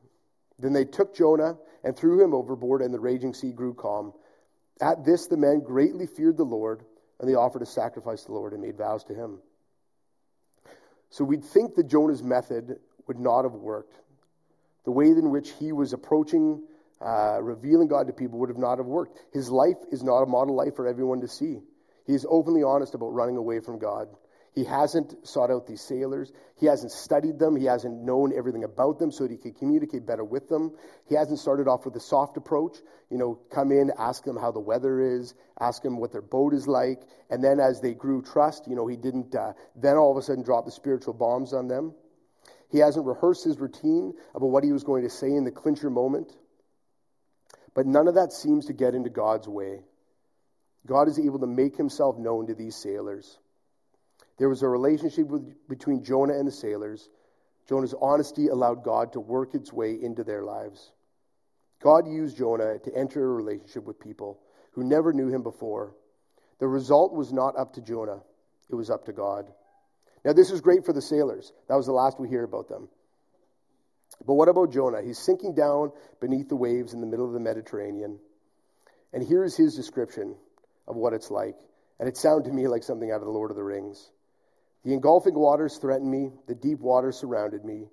Then 0.57 0.73
they 0.73 0.85
took 0.85 1.15
Jonah 1.15 1.57
and 1.83 1.95
threw 1.95 2.23
him 2.23 2.33
overboard, 2.33 2.81
and 2.81 2.93
the 2.93 2.99
raging 2.99 3.33
sea 3.33 3.51
grew 3.51 3.73
calm. 3.73 4.13
At 4.81 5.05
this, 5.05 5.27
the 5.27 5.37
men 5.37 5.59
greatly 5.59 6.07
feared 6.07 6.37
the 6.37 6.43
Lord, 6.43 6.83
and 7.19 7.29
they 7.29 7.35
offered 7.35 7.61
a 7.61 7.65
sacrifice 7.65 8.21
to 8.21 8.27
the 8.27 8.33
Lord 8.33 8.53
and 8.53 8.61
made 8.61 8.77
vows 8.77 9.03
to 9.05 9.13
him. 9.13 9.39
So 11.09 11.23
we'd 11.23 11.43
think 11.43 11.75
that 11.75 11.87
Jonah's 11.87 12.23
method 12.23 12.79
would 13.07 13.19
not 13.19 13.43
have 13.43 13.53
worked. 13.53 13.95
The 14.85 14.91
way 14.91 15.07
in 15.07 15.29
which 15.29 15.51
he 15.59 15.71
was 15.71 15.93
approaching, 15.93 16.63
uh, 17.01 17.41
revealing 17.41 17.87
God 17.87 18.07
to 18.07 18.13
people 18.13 18.39
would 18.39 18.49
have 18.49 18.57
not 18.57 18.77
have 18.77 18.87
worked. 18.87 19.19
His 19.33 19.49
life 19.49 19.77
is 19.91 20.03
not 20.03 20.21
a 20.21 20.25
model 20.25 20.55
life 20.55 20.75
for 20.75 20.87
everyone 20.87 21.21
to 21.21 21.27
see. 21.27 21.59
He's 22.09 22.25
openly 22.27 22.63
honest 22.63 22.95
about 22.95 23.13
running 23.13 23.37
away 23.37 23.59
from 23.59 23.77
God. 23.77 24.07
He 24.55 24.63
hasn't 24.63 25.27
sought 25.27 25.51
out 25.51 25.67
these 25.67 25.81
sailors. 25.81 26.31
He 26.55 26.65
hasn't 26.65 26.91
studied 26.91 27.37
them. 27.37 27.55
He 27.55 27.65
hasn't 27.65 28.01
known 28.01 28.33
everything 28.35 28.63
about 28.63 28.97
them 28.97 29.11
so 29.11 29.25
that 29.25 29.31
he 29.31 29.37
could 29.37 29.59
communicate 29.59 30.07
better 30.07 30.23
with 30.23 30.49
them. 30.49 30.71
He 31.07 31.13
hasn't 31.13 31.37
started 31.37 31.67
off 31.67 31.85
with 31.85 31.95
a 31.97 31.99
soft 31.99 32.35
approach. 32.35 32.79
You 33.11 33.19
know, 33.19 33.39
come 33.51 33.71
in, 33.71 33.91
ask 33.95 34.23
them 34.23 34.37
how 34.37 34.51
the 34.51 34.59
weather 34.59 34.99
is, 34.99 35.35
ask 35.59 35.83
them 35.83 35.99
what 35.99 36.11
their 36.11 36.23
boat 36.23 36.55
is 36.55 36.67
like. 36.67 37.03
And 37.29 37.43
then 37.43 37.59
as 37.59 37.79
they 37.79 37.93
grew 37.93 38.23
trust, 38.23 38.65
you 38.67 38.75
know, 38.75 38.87
he 38.87 38.97
didn't 38.97 39.35
uh, 39.35 39.53
then 39.75 39.95
all 39.95 40.09
of 40.09 40.17
a 40.17 40.23
sudden 40.23 40.43
drop 40.43 40.65
the 40.65 40.71
spiritual 40.71 41.13
bombs 41.13 41.53
on 41.53 41.67
them. 41.67 41.93
He 42.71 42.79
hasn't 42.79 43.05
rehearsed 43.05 43.43
his 43.43 43.59
routine 43.59 44.13
about 44.33 44.47
what 44.47 44.63
he 44.63 44.71
was 44.71 44.83
going 44.83 45.03
to 45.03 45.11
say 45.11 45.27
in 45.27 45.43
the 45.43 45.51
clincher 45.51 45.91
moment. 45.91 46.35
But 47.75 47.85
none 47.85 48.07
of 48.07 48.15
that 48.15 48.33
seems 48.33 48.65
to 48.65 48.73
get 48.73 48.95
into 48.95 49.11
God's 49.11 49.47
way. 49.47 49.81
God 50.85 51.07
is 51.07 51.19
able 51.19 51.39
to 51.39 51.47
make 51.47 51.75
himself 51.75 52.17
known 52.17 52.47
to 52.47 52.55
these 52.55 52.75
sailors. 52.75 53.37
There 54.37 54.49
was 54.49 54.63
a 54.63 54.67
relationship 54.67 55.27
with, 55.27 55.67
between 55.67 56.03
Jonah 56.03 56.33
and 56.33 56.47
the 56.47 56.51
sailors. 56.51 57.09
Jonah's 57.67 57.93
honesty 58.01 58.47
allowed 58.47 58.83
God 58.83 59.13
to 59.13 59.19
work 59.19 59.53
its 59.53 59.71
way 59.71 59.97
into 60.01 60.23
their 60.23 60.43
lives. 60.43 60.91
God 61.81 62.07
used 62.07 62.37
Jonah 62.37 62.79
to 62.79 62.95
enter 62.95 63.23
a 63.23 63.33
relationship 63.33 63.83
with 63.85 63.99
people 63.99 64.39
who 64.71 64.83
never 64.83 65.13
knew 65.13 65.27
him 65.27 65.43
before. 65.43 65.95
The 66.59 66.67
result 66.67 67.13
was 67.13 67.31
not 67.31 67.57
up 67.57 67.73
to 67.73 67.81
Jonah, 67.81 68.21
it 68.69 68.75
was 68.75 68.89
up 68.89 69.05
to 69.05 69.13
God. 69.13 69.45
Now, 70.25 70.33
this 70.33 70.51
is 70.51 70.59
great 70.59 70.85
for 70.85 70.91
the 70.91 71.01
sailors. 71.01 71.53
That 71.67 71.75
was 71.75 71.85
the 71.85 71.93
last 71.93 72.19
we 72.19 72.27
hear 72.27 72.43
about 72.43 72.67
them. 72.67 72.89
But 74.25 74.33
what 74.33 74.49
about 74.49 74.73
Jonah? 74.73 75.01
He's 75.01 75.17
sinking 75.17 75.55
down 75.55 75.91
beneath 76.19 76.49
the 76.49 76.57
waves 76.57 76.93
in 76.93 76.99
the 76.99 77.07
middle 77.07 77.25
of 77.25 77.31
the 77.31 77.39
Mediterranean. 77.39 78.19
And 79.13 79.25
here's 79.25 79.55
his 79.55 79.75
description 79.75 80.35
of 80.89 80.95
what 80.95 81.13
it's 81.13 81.31
like. 81.31 81.55
And 81.99 82.09
it 82.09 82.17
sounded 82.17 82.49
to 82.49 82.55
me 82.55 82.67
like 82.67 82.83
something 82.83 83.11
out 83.11 83.21
of 83.21 83.25
The 83.25 83.31
Lord 83.31 83.51
of 83.51 83.57
the 83.57 83.63
Rings. 83.63 84.09
The 84.83 84.93
engulfing 84.93 85.35
waters 85.35 85.77
threatened 85.77 86.09
me, 86.09 86.31
the 86.47 86.55
deep 86.55 86.79
waters 86.79 87.17
surrounded 87.17 87.63
me. 87.63 87.87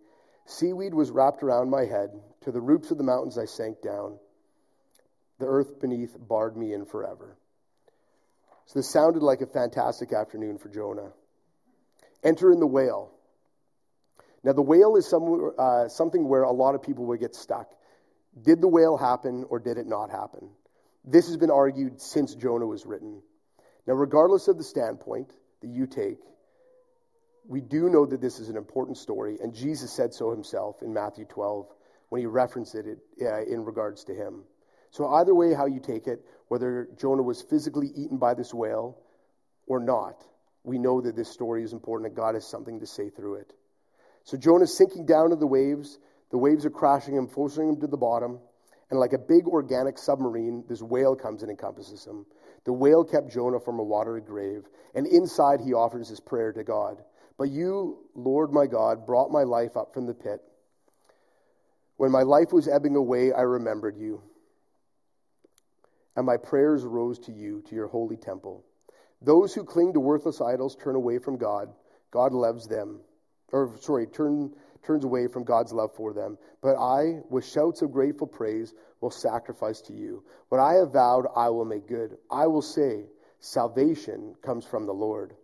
Seaweed 0.46 0.94
was 0.94 1.10
wrapped 1.10 1.42
around 1.42 1.70
my 1.70 1.84
head. 1.84 2.10
To 2.42 2.52
the 2.52 2.60
roots 2.60 2.92
of 2.92 2.98
the 2.98 3.04
mountains 3.04 3.36
I 3.38 3.46
sank 3.46 3.82
down. 3.82 4.18
The 5.38 5.46
earth 5.46 5.80
beneath 5.80 6.16
barred 6.16 6.56
me 6.56 6.72
in 6.72 6.86
forever. 6.86 7.36
So 8.66 8.78
this 8.78 8.88
sounded 8.88 9.22
like 9.22 9.40
a 9.40 9.46
fantastic 9.46 10.12
afternoon 10.12 10.58
for 10.58 10.68
Jonah. 10.68 11.12
Enter 12.22 12.52
in 12.52 12.60
the 12.60 12.66
whale. 12.66 13.12
Now, 14.44 14.52
the 14.52 14.62
whale 14.62 14.94
is 14.96 15.08
some, 15.08 15.52
uh, 15.58 15.88
something 15.88 16.28
where 16.28 16.42
a 16.42 16.52
lot 16.52 16.76
of 16.76 16.82
people 16.82 17.06
would 17.06 17.18
get 17.18 17.34
stuck. 17.34 17.68
Did 18.40 18.60
the 18.60 18.68
whale 18.68 18.96
happen 18.96 19.44
or 19.48 19.58
did 19.58 19.76
it 19.76 19.86
not 19.86 20.10
happen? 20.10 20.50
This 21.06 21.28
has 21.28 21.36
been 21.36 21.50
argued 21.50 22.00
since 22.00 22.34
Jonah 22.34 22.66
was 22.66 22.84
written. 22.84 23.22
Now, 23.86 23.94
regardless 23.94 24.48
of 24.48 24.58
the 24.58 24.64
standpoint 24.64 25.32
that 25.62 25.70
you 25.70 25.86
take, 25.86 26.18
we 27.46 27.60
do 27.60 27.88
know 27.88 28.06
that 28.06 28.20
this 28.20 28.40
is 28.40 28.48
an 28.48 28.56
important 28.56 28.96
story, 28.98 29.38
and 29.40 29.54
Jesus 29.54 29.92
said 29.92 30.12
so 30.12 30.32
himself 30.32 30.82
in 30.82 30.92
Matthew 30.92 31.24
12 31.26 31.68
when 32.08 32.20
he 32.20 32.26
referenced 32.26 32.74
it 32.74 32.98
uh, 33.22 33.42
in 33.42 33.64
regards 33.64 34.04
to 34.04 34.14
him. 34.14 34.42
So, 34.90 35.06
either 35.14 35.34
way, 35.34 35.54
how 35.54 35.66
you 35.66 35.78
take 35.78 36.08
it, 36.08 36.24
whether 36.48 36.88
Jonah 36.98 37.22
was 37.22 37.42
physically 37.42 37.88
eaten 37.94 38.18
by 38.18 38.34
this 38.34 38.52
whale 38.52 38.98
or 39.66 39.78
not, 39.78 40.24
we 40.64 40.78
know 40.78 41.00
that 41.00 41.14
this 41.14 41.28
story 41.28 41.62
is 41.62 41.72
important 41.72 42.08
and 42.08 42.16
God 42.16 42.34
has 42.34 42.46
something 42.46 42.80
to 42.80 42.86
say 42.86 43.10
through 43.10 43.36
it. 43.36 43.52
So, 44.24 44.36
Jonah's 44.36 44.76
sinking 44.76 45.06
down 45.06 45.30
to 45.30 45.36
the 45.36 45.46
waves. 45.46 45.98
The 46.30 46.38
waves 46.38 46.66
are 46.66 46.70
crashing 46.70 47.14
him, 47.14 47.28
forcing 47.28 47.68
him 47.68 47.80
to 47.80 47.86
the 47.86 47.96
bottom. 47.96 48.40
And 48.90 49.00
like 49.00 49.12
a 49.14 49.18
big 49.18 49.46
organic 49.48 49.98
submarine, 49.98 50.64
this 50.68 50.82
whale 50.82 51.16
comes 51.16 51.42
and 51.42 51.50
encompasses 51.50 52.04
him. 52.06 52.26
The 52.64 52.72
whale 52.72 53.04
kept 53.04 53.32
Jonah 53.32 53.60
from 53.60 53.78
a 53.78 53.84
watery 53.84 54.20
grave, 54.20 54.64
and 54.94 55.06
inside 55.06 55.60
he 55.60 55.74
offers 55.74 56.08
his 56.08 56.20
prayer 56.20 56.52
to 56.52 56.64
God. 56.64 57.02
But 57.38 57.50
you, 57.50 57.98
Lord 58.14 58.52
my 58.52 58.66
God, 58.66 59.06
brought 59.06 59.30
my 59.30 59.42
life 59.42 59.76
up 59.76 59.92
from 59.94 60.06
the 60.06 60.14
pit. 60.14 60.40
When 61.96 62.10
my 62.12 62.22
life 62.22 62.52
was 62.52 62.68
ebbing 62.68 62.96
away, 62.96 63.32
I 63.32 63.42
remembered 63.42 63.96
you. 63.96 64.22
and 66.16 66.26
my 66.26 66.36
prayers 66.36 66.84
rose 66.84 67.18
to 67.20 67.32
you, 67.32 67.62
to 67.68 67.74
your 67.74 67.86
holy 67.88 68.16
temple. 68.16 68.64
Those 69.22 69.54
who 69.54 69.64
cling 69.64 69.92
to 69.94 70.00
worthless 70.00 70.40
idols 70.40 70.76
turn 70.76 70.94
away 70.96 71.18
from 71.18 71.36
God. 71.36 71.68
God 72.10 72.32
loves 72.32 72.66
them. 72.66 73.00
Or, 73.52 73.70
sorry, 73.80 74.06
turn, 74.06 74.52
turns 74.86 75.04
away 75.04 75.26
from 75.26 75.44
God's 75.44 75.72
love 75.72 75.90
for 75.96 76.12
them. 76.12 76.38
But 76.62 76.76
I, 76.76 77.20
with 77.28 77.44
shouts 77.44 77.82
of 77.82 77.92
grateful 77.92 78.26
praise, 78.26 78.72
will 79.00 79.10
sacrifice 79.10 79.80
to 79.82 79.92
you. 79.92 80.22
What 80.48 80.60
I 80.60 80.74
have 80.74 80.92
vowed, 80.92 81.26
I 81.34 81.50
will 81.50 81.64
make 81.64 81.88
good. 81.88 82.16
I 82.30 82.46
will 82.46 82.62
say, 82.62 83.06
Salvation 83.40 84.34
comes 84.42 84.64
from 84.64 84.86
the 84.86 84.94
Lord. 84.94 85.34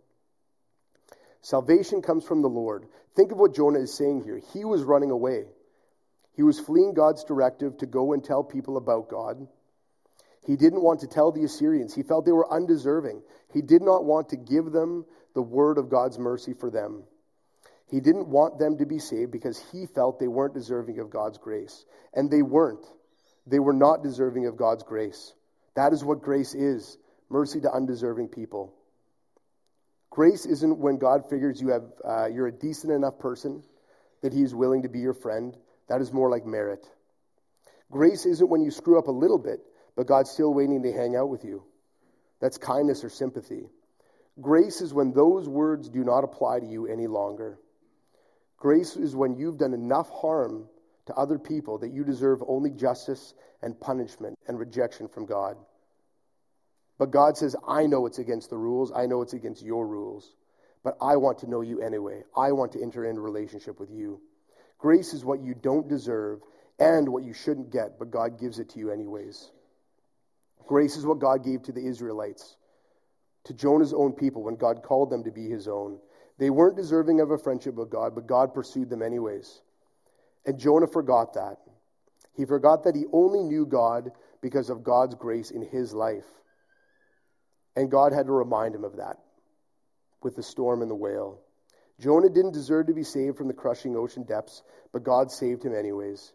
Salvation 1.43 2.03
comes 2.03 2.25
from 2.25 2.43
the 2.43 2.49
Lord. 2.49 2.87
Think 3.15 3.33
of 3.33 3.39
what 3.39 3.55
Jonah 3.55 3.81
is 3.81 3.97
saying 3.97 4.23
here. 4.23 4.41
He 4.53 4.65
was 4.65 4.83
running 4.83 5.11
away. 5.11 5.45
He 6.35 6.43
was 6.43 6.59
fleeing 6.59 6.95
God's 6.95 7.25
directive 7.25 7.77
to 7.79 7.87
go 7.87 8.13
and 8.13 8.25
tell 8.25 8.43
people 8.43 8.77
about 8.77 9.11
God. 9.11 9.47
He 10.47 10.57
didn't 10.57 10.83
want 10.83 11.01
to 11.01 11.07
tell 11.07 11.31
the 11.31 11.45
Assyrians. 11.45 11.95
He 11.95 12.03
felt 12.03 12.25
they 12.25 12.33
were 12.33 12.51
undeserving. 12.53 13.23
He 13.53 13.61
did 13.61 13.83
not 13.83 14.05
want 14.05 14.31
to 14.31 14.37
give 14.37 14.73
them 14.73 15.05
the 15.35 15.43
word 15.43 15.79
of 15.79 15.91
God's 15.91 16.19
mercy 16.19 16.55
for 16.55 16.71
them. 16.71 17.05
He 17.93 18.01
didn't 18.01 18.27
want 18.27 18.59
them 18.59 18.79
to 18.79 18.87
be 18.87 18.99
saved 18.99 19.31
because 19.31 19.63
he 19.71 19.87
felt 19.87 20.19
they 20.19 20.27
weren't 20.27 20.55
deserving 20.55 20.99
of 20.99 21.11
God's 21.11 21.39
grace. 21.39 21.85
And 22.13 22.29
they 22.29 22.43
weren't. 22.43 22.85
They 23.47 23.61
were 23.61 23.73
not 23.73 24.03
deserving 24.03 24.47
of 24.47 24.57
God's 24.57 24.83
grace. 24.83 25.33
That 25.77 25.93
is 25.93 26.05
what 26.05 26.23
grace 26.23 26.55
is 26.55 26.99
mercy 27.31 27.61
to 27.61 27.71
undeserving 27.71 28.29
people. 28.29 28.75
Grace 30.11 30.45
isn't 30.45 30.79
when 30.79 30.99
God 30.99 31.31
figures 31.31 31.61
you 31.61 31.69
have, 31.69 31.85
uh, 32.05 32.27
you're 32.27 32.49
a 32.49 32.53
decent 32.53 32.93
enough 32.93 33.21
person 33.21 33.63
that 34.23 34.33
he's 34.33 34.55
willing 34.55 34.83
to 34.83 34.89
be 34.89 34.99
your 34.99 35.15
friend. 35.15 35.57
That 35.89 36.01
is 36.01 36.13
more 36.13 36.29
like 36.29 36.45
merit. 36.45 36.85
Grace 37.93 38.27
isn't 38.27 38.51
when 38.51 38.63
you 38.63 38.73
screw 38.73 38.99
up 38.99 39.07
a 39.07 39.13
little 39.13 39.39
bit 39.39 39.61
but 39.97 40.07
God's 40.07 40.31
still 40.31 40.53
waiting 40.53 40.83
to 40.83 40.93
hang 40.93 41.17
out 41.17 41.29
with 41.29 41.45
you. 41.45 41.63
That's 42.41 42.59
kindness 42.59 43.05
or 43.05 43.09
sympathy. 43.09 43.69
Grace 44.41 44.81
is 44.81 44.95
when 44.95 45.13
those 45.13 45.49
words 45.49 45.89
do 45.89 46.03
not 46.03 46.25
apply 46.25 46.61
to 46.61 46.67
you 46.67 46.87
any 46.87 47.07
longer. 47.07 47.59
Grace 48.62 48.94
is 48.94 49.16
when 49.16 49.35
you've 49.35 49.59
done 49.59 49.75
enough 49.75 50.09
harm 50.11 50.68
to 51.07 51.14
other 51.14 51.37
people 51.37 51.79
that 51.79 51.92
you 51.92 52.05
deserve 52.05 52.44
only 52.46 52.70
justice 52.70 53.35
and 53.61 53.81
punishment 53.81 54.38
and 54.46 54.57
rejection 54.57 55.09
from 55.09 55.27
God. 55.27 55.57
But 56.96 57.11
God 57.11 57.37
says, 57.37 57.57
I 57.66 57.87
know 57.87 58.07
it's 58.07 58.20
against 58.20 58.51
the 58.51 58.57
rules. 58.57 58.92
I 58.94 59.07
know 59.07 59.20
it's 59.20 59.33
against 59.33 59.64
your 59.64 59.85
rules. 59.85 60.37
But 60.85 60.96
I 61.03 61.16
want 61.16 61.38
to 61.38 61.51
know 61.51 61.62
you 61.62 61.81
anyway. 61.81 62.22
I 62.37 62.53
want 62.53 62.70
to 62.75 62.81
enter 62.81 63.05
into 63.05 63.20
relationship 63.20 63.81
with 63.81 63.90
you. 63.90 64.20
Grace 64.79 65.12
is 65.12 65.25
what 65.25 65.42
you 65.42 65.57
don't 65.61 65.88
deserve 65.88 66.38
and 66.79 67.09
what 67.09 67.25
you 67.25 67.33
shouldn't 67.33 67.72
get, 67.72 67.98
but 67.98 68.12
God 68.12 68.38
gives 68.38 68.61
it 68.61 68.70
to 68.70 68.79
you 68.79 68.92
anyways. 68.92 69.51
Grace 70.68 70.96
is 70.96 71.05
what 71.05 71.18
God 71.18 71.44
gave 71.44 71.64
to 71.64 71.72
the 71.72 71.85
Israelites, 71.85 72.55
to 73.42 73.55
Jonah's 73.55 73.92
own 73.92 74.12
people 74.12 74.44
when 74.44 74.55
God 74.55 74.85
called 74.85 75.11
them 75.11 75.25
to 75.25 75.33
be 75.33 75.48
his 75.48 75.66
own. 75.66 75.98
They 76.38 76.51
weren't 76.51 76.77
deserving 76.77 77.21
of 77.21 77.31
a 77.31 77.38
friendship 77.38 77.75
with 77.75 77.90
God, 77.90 78.14
but 78.14 78.27
God 78.27 78.55
pursued 78.55 78.90
them 78.90 79.03
anyways. 79.03 79.61
And 80.45 80.59
Jonah 80.59 80.87
forgot 80.87 81.35
that. 81.35 81.59
He 82.35 82.45
forgot 82.45 82.85
that 82.85 82.97
he 82.97 83.05
only 83.12 83.42
knew 83.42 83.66
God 83.66 84.11
because 84.40 84.71
of 84.71 84.83
God's 84.83 85.14
grace 85.14 85.51
in 85.51 85.62
his 85.62 85.92
life. 85.92 86.27
And 87.77 87.90
God 87.90 88.12
had 88.12 88.27
to 88.27 88.33
remind 88.33 88.75
him 88.75 88.85
of 88.85 88.97
that 88.97 89.18
with 90.23 90.37
the 90.37 90.42
storm 90.42 90.83
and 90.83 90.90
the 90.90 90.97
whale. 90.97 91.40
Jonah 92.01 92.29
didn't 92.29 92.53
deserve 92.53 92.87
to 92.87 92.95
be 92.95 93.05
saved 93.05 93.37
from 93.37 93.49
the 93.49 93.55
crushing 93.55 93.97
ocean 93.97 94.25
depths, 94.25 94.62
but 94.92 95.05
God 95.05 95.31
saved 95.31 95.64
him 95.64 95.75
anyways. 95.75 96.33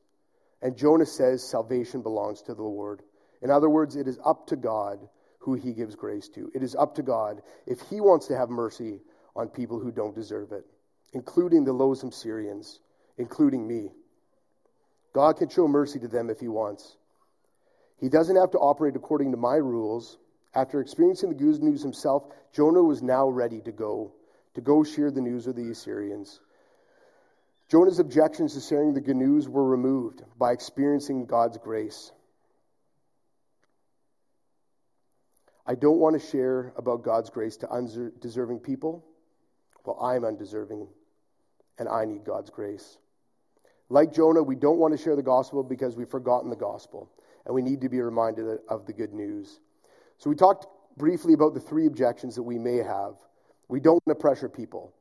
And 0.62 0.78
Jonah 0.78 1.06
says 1.06 1.44
salvation 1.44 2.02
belongs 2.02 2.42
to 2.44 2.54
the 2.54 2.64
Lord. 2.64 3.02
In 3.42 3.52
other 3.52 3.70
words, 3.70 3.96
it 3.96 4.08
is 4.08 4.20
up 4.24 4.48
to 4.48 4.56
God 4.56 5.00
who 5.40 5.54
he 5.54 5.74
gives 5.74 5.96
grace 5.96 6.30
to. 6.30 6.52
It 6.56 6.64
is 6.64 6.76
up 6.76 6.96
to 6.96 7.04
God 7.04 7.42
if 7.66 7.80
he 7.90 8.02
wants 8.02 8.28
to 8.28 8.38
have 8.38 8.50
mercy 8.50 9.02
on 9.38 9.48
people 9.50 9.80
who 9.80 9.92
don't 9.92 10.16
deserve 10.16 10.52
it, 10.52 10.66
including 11.14 11.64
the 11.64 11.74
loathsome 11.74 12.10
Assyrians, 12.10 12.80
including 13.18 13.68
me. 13.68 13.90
God 15.14 15.38
can 15.38 15.50
show 15.50 15.68
mercy 15.68 16.00
to 16.00 16.08
them 16.08 16.30
if 16.30 16.40
he 16.40 16.48
wants. 16.48 16.98
He 18.00 18.10
doesn't 18.10 18.36
have 18.36 18.52
to 18.52 18.60
operate 18.60 18.96
according 18.96 19.32
to 19.32 19.38
my 19.38 19.56
rules. 19.56 20.18
After 20.54 20.82
experiencing 20.82 21.30
the 21.30 21.36
good 21.36 21.62
news 21.62 21.82
himself, 21.82 22.24
Jonah 22.54 22.84
was 22.84 23.02
now 23.02 23.30
ready 23.30 23.62
to 23.62 23.72
go, 23.72 24.14
to 24.56 24.62
go 24.62 24.84
share 24.84 25.12
the 25.12 25.22
news 25.22 25.48
with 25.48 25.56
the 25.56 25.70
Assyrians. 25.70 26.40
Jonah's 27.70 28.00
objections 28.00 28.54
to 28.54 28.62
sharing 28.62 28.94
the 28.94 29.02
good 29.02 29.18
news 29.18 29.48
were 29.48 29.66
removed 29.66 30.24
by 30.38 30.52
experiencing 30.52 31.26
God's 31.26 31.58
grace. 31.58 32.12
I 35.66 35.76
don't 35.76 36.00
want 36.00 36.20
to 36.20 36.28
share 36.28 36.72
about 36.78 37.04
God's 37.04 37.30
grace 37.30 37.58
to 37.58 37.70
undeserving 37.70 38.60
people. 38.60 39.04
Well, 39.88 39.98
I'm 40.02 40.26
undeserving, 40.26 40.86
and 41.80 41.88
I 41.88 42.04
need 42.04 42.26
God's 42.26 42.50
grace. 42.50 42.98
Like 43.88 44.12
Jonah, 44.12 44.44
we 44.44 44.58
don't 44.58 44.80
want 44.80 44.92
to 44.92 45.02
share 45.02 45.16
the 45.16 45.24
gospel 45.24 45.64
because 45.64 45.96
we've 45.96 46.10
forgotten 46.10 46.50
the 46.50 46.58
gospel, 46.58 47.10
and 47.46 47.56
we 47.56 47.62
need 47.62 47.80
to 47.80 47.88
be 47.88 48.02
reminded 48.02 48.60
of 48.68 48.86
the 48.86 48.92
good 48.92 49.14
news. 49.14 49.62
So, 50.18 50.30
we 50.30 50.36
talked 50.36 50.68
briefly 50.98 51.32
about 51.32 51.54
the 51.54 51.62
three 51.62 51.86
objections 51.86 52.36
that 52.36 52.44
we 52.44 52.60
may 52.60 52.78
have. 52.78 53.14
We 53.70 53.80
don't 53.80 54.06
want 54.06 54.20
to 54.20 54.22
pressure 54.22 54.50
people. 54.50 54.94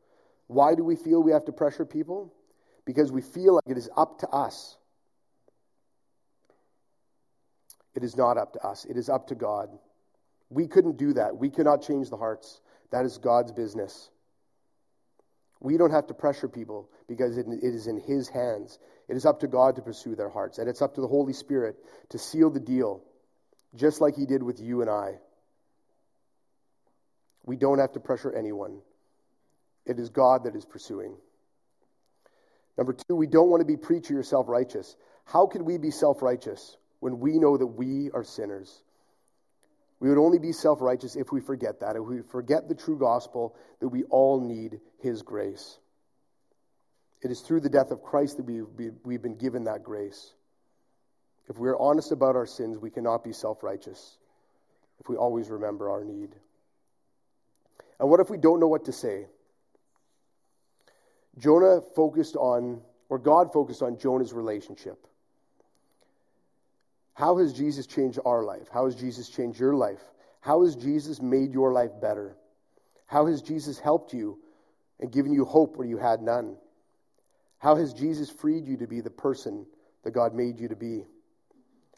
Why 0.47 0.77
do 0.77 0.85
we 0.85 0.95
feel 0.95 1.21
we 1.21 1.33
have 1.33 1.47
to 1.47 1.53
pressure 1.53 1.85
people? 1.85 2.33
Because 2.85 3.11
we 3.11 3.23
feel 3.23 3.57
like 3.57 3.65
it 3.67 3.77
is 3.77 3.91
up 3.97 4.21
to 4.21 4.29
us. 4.29 4.77
It 7.97 8.05
is 8.05 8.17
not 8.17 8.39
up 8.39 8.53
to 8.53 8.61
us, 8.61 8.85
it 8.85 8.97
is 8.97 9.09
up 9.09 9.27
to 9.29 9.35
God. 9.35 9.69
We 10.49 10.69
couldn't 10.69 10.97
do 10.97 11.13
that. 11.15 11.37
We 11.37 11.51
cannot 11.51 11.83
change 11.83 12.09
the 12.09 12.17
hearts. 12.17 12.61
That 12.93 13.05
is 13.05 13.19
God's 13.19 13.51
business. 13.51 14.11
We 15.61 15.77
don't 15.77 15.91
have 15.91 16.07
to 16.09 16.15
pressure 16.15 16.49
people 16.49 16.91
because 17.09 17.39
it, 17.39 17.47
it 17.49 17.75
is 17.75 17.87
in 17.87 17.99
His 17.99 18.29
hands. 18.29 18.79
It 19.09 19.17
is 19.17 19.25
up 19.25 19.41
to 19.41 19.47
God 19.47 19.77
to 19.77 19.83
pursue 19.83 20.15
their 20.15 20.29
hearts, 20.29 20.59
and 20.59 20.69
it's 20.69 20.83
up 20.83 20.95
to 20.97 21.01
the 21.01 21.09
Holy 21.09 21.33
Spirit 21.33 21.77
to 22.11 22.19
seal 22.19 22.51
the 22.51 22.61
deal, 22.61 23.03
just 23.75 24.01
like 24.01 24.17
He 24.17 24.27
did 24.27 24.43
with 24.43 24.61
you 24.61 24.83
and 24.83 24.91
I. 24.91 25.15
We 27.45 27.57
don't 27.57 27.79
have 27.79 27.93
to 27.93 28.01
pressure 28.01 28.33
anyone. 28.33 28.81
It 29.87 29.99
is 29.99 30.11
God 30.11 30.45
that 30.45 30.57
is 30.57 30.65
pursuing. 30.65 31.17
Number 32.77 32.93
two, 32.93 33.15
we 33.15 33.27
don't 33.27 33.49
want 33.49 33.61
to 33.61 33.67
be 33.67 33.77
preachy 33.77 34.15
or 34.15 34.23
self 34.23 34.49
righteous. 34.49 34.97
How 35.25 35.47
can 35.47 35.65
we 35.65 35.79
be 35.79 35.91
self 35.91 36.23
righteous 36.23 36.77
when 37.01 37.21
we 37.21 37.39
know 37.39 37.57
that 37.57 37.67
we 37.67 38.11
are 38.13 38.25
sinners? 38.25 38.83
We 39.99 40.09
would 40.09 40.19
only 40.19 40.39
be 40.39 40.53
self 40.53 40.81
righteous 40.81 41.17
if 41.17 41.33
we 41.33 41.41
forget 41.41 41.81
that, 41.81 41.97
if 41.97 42.03
we 42.03 42.21
forget 42.23 42.69
the 42.69 42.75
true 42.75 42.99
gospel 42.99 43.57
that 43.81 43.89
we 43.89 44.05
all 44.05 44.41
need 44.41 44.81
His 44.99 45.23
grace. 45.23 45.79
It 47.23 47.31
is 47.31 47.41
through 47.41 47.61
the 47.61 47.71
death 47.71 47.91
of 47.91 48.03
Christ 48.03 48.37
that 48.37 48.45
we've, 48.45 48.93
we've 49.05 49.23
been 49.23 49.37
given 49.37 49.65
that 49.65 49.83
grace. 49.83 50.33
If 51.49 51.59
we 51.59 51.69
are 51.69 51.79
honest 51.79 52.13
about 52.13 52.37
our 52.37 52.47
sins, 52.47 52.79
we 52.79 52.91
cannot 52.91 53.25
be 53.25 53.33
self 53.33 53.63
righteous 53.63 54.19
if 55.01 55.09
we 55.09 55.17
always 55.17 55.49
remember 55.49 55.91
our 55.91 56.05
need. 56.05 56.31
And 57.99 58.11
what 58.11 58.21
if 58.21 58.29
we 58.29 58.37
don't 58.37 58.61
know 58.61 58.69
what 58.69 58.87
to 58.87 58.93
say? 58.93 59.27
Jonah 61.39 61.81
focused 61.95 62.37
on, 62.37 62.81
or 63.09 63.19
God 63.19 63.53
focused 63.53 63.83
on 63.83 63.99
Jonah's 63.99 64.33
relationship. 64.33 65.07
How 67.17 67.39
has 67.39 67.55
Jesus 67.55 67.87
changed 67.87 68.19
our 68.27 68.45
life? 68.45 68.69
How 68.71 68.85
has 68.85 68.95
Jesus 68.95 69.31
changed 69.31 69.59
your 69.59 69.75
life? 69.75 70.03
How 70.41 70.63
has 70.65 70.77
Jesus 70.77 71.23
made 71.23 71.51
your 71.55 71.73
life 71.73 71.93
better? 71.99 72.37
How 73.07 73.25
has 73.25 73.41
Jesus 73.41 73.79
helped 73.79 74.13
you 74.13 74.39
and 75.01 75.11
given 75.11 75.33
you 75.33 75.47
hope 75.47 75.79
where 75.79 75.89
you 75.89 75.97
had 75.97 76.21
none? 76.21 76.57
How 77.59 77.77
has 77.77 77.95
Jesus 77.95 78.29
freed 78.29 78.67
you 78.67 78.77
to 78.77 78.87
be 78.87 79.01
the 79.01 79.09
person 79.09 79.65
that 80.05 80.11
God 80.11 80.35
made 80.35 80.61
you 80.61 80.69
to 80.69 80.77
be? 80.77 81.07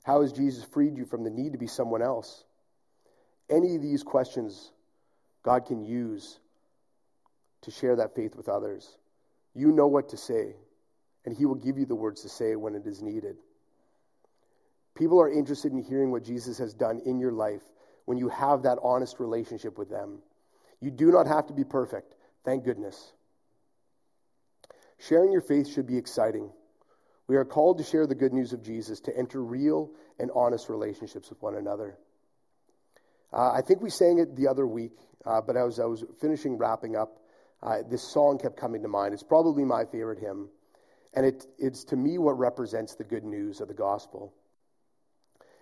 How 0.05 0.23
has 0.23 0.33
Jesus 0.33 0.63
freed 0.63 0.97
you 0.97 1.05
from 1.05 1.25
the 1.25 1.31
need 1.31 1.51
to 1.51 1.59
be 1.59 1.67
someone 1.67 2.01
else? 2.01 2.45
Any 3.51 3.75
of 3.75 3.83
these 3.83 4.05
questions 4.05 4.71
God 5.43 5.67
can 5.67 5.85
use 5.85 6.39
to 7.63 7.73
share 7.73 7.97
that 7.97 8.15
faith 8.15 8.37
with 8.37 8.49
others. 8.49 8.89
You 9.53 9.73
know 9.73 9.89
what 9.89 10.11
to 10.11 10.17
say, 10.17 10.55
and 11.25 11.37
He 11.37 11.45
will 11.45 11.57
give 11.57 11.77
you 11.77 11.87
the 11.87 11.97
words 11.97 12.23
to 12.23 12.29
say 12.29 12.55
when 12.55 12.77
it 12.77 12.87
is 12.87 13.03
needed. 13.03 13.37
People 14.99 15.21
are 15.21 15.31
interested 15.31 15.71
in 15.71 15.81
hearing 15.83 16.11
what 16.11 16.25
Jesus 16.25 16.59
has 16.59 16.75
done 16.75 17.01
in 17.07 17.21
your 17.21 17.31
life 17.31 17.63
when 18.05 18.19
you 18.19 18.29
have 18.31 18.65
that 18.65 18.79
honest 18.83 19.21
relationship 19.21 19.79
with 19.79 19.89
them. 19.89 20.19
You 20.81 20.91
do 20.91 21.13
not 21.13 21.29
have 21.29 21.47
to 21.47 21.53
be 21.53 21.63
perfect, 21.63 22.17
thank 22.45 22.65
goodness. 22.65 23.13
Sharing 24.99 25.31
your 25.31 25.41
faith 25.41 25.69
should 25.69 25.87
be 25.87 25.97
exciting. 25.97 26.51
We 27.29 27.37
are 27.37 27.45
called 27.45 27.79
to 27.79 27.85
share 27.85 28.09
the 28.09 28.17
good 28.17 28.33
news 28.33 28.53
of 28.53 28.65
Jesus, 28.65 29.01
to 29.03 29.17
enter 29.17 29.41
real 29.41 29.91
and 30.19 30.33
honest 30.35 30.69
relationships 30.69 31.31
with 31.31 31.41
one 31.41 31.55
another. 31.55 31.97
Uh, 33.33 33.53
I 33.53 33.61
think 33.61 33.81
we 33.81 33.91
sang 33.91 34.19
it 34.19 34.35
the 34.35 34.49
other 34.49 34.67
week, 34.67 34.97
uh, 35.25 35.41
but 35.41 35.57
as 35.57 35.79
I 35.79 35.85
was 35.85 36.05
finishing 36.21 36.59
wrapping 36.59 36.97
up, 36.97 37.21
uh, 37.63 37.83
this 37.89 38.03
song 38.03 38.39
kept 38.39 38.57
coming 38.57 38.83
to 38.83 38.89
mind. 38.89 39.15
It's 39.15 39.23
probably 39.23 39.65
my 39.65 39.85
favorite 39.85 40.19
hymn, 40.19 40.49
and 41.15 41.25
it, 41.25 41.47
it's 41.57 41.85
to 41.85 41.97
me 41.97 42.19
what 42.19 42.37
represents 42.39 42.97
the 42.97 43.05
good 43.05 43.25
news 43.25 43.61
of 43.61 43.69
the 43.69 43.75
gospel. 43.75 44.33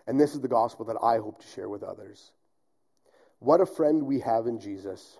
And 0.07 0.21
this 0.21 0.35
is 0.35 0.41
the 0.41 0.49
gospel 0.49 0.87
that 0.87 0.97
I 1.03 1.19
hope 1.19 1.41
to 1.41 1.47
share 1.49 1.69
with 1.69 1.83
others. 1.83 2.31
What 3.39 3.61
a 3.61 3.67
friend 3.67 4.05
we 4.05 4.21
have 4.21 4.47
in 4.47 4.61
Jesus. 4.61 5.19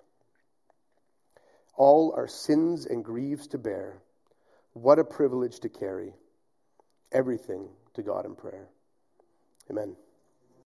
All 1.75 2.13
our 2.15 2.27
sins 2.27 2.85
and 2.85 3.03
griefs 3.03 3.47
to 3.47 3.57
bear. 3.57 4.01
What 4.73 4.99
a 4.99 5.03
privilege 5.03 5.59
to 5.61 5.69
carry 5.69 6.13
everything 7.11 7.67
to 7.95 8.01
God 8.01 8.25
in 8.25 8.35
prayer. 8.35 8.67
Amen. 9.69 9.95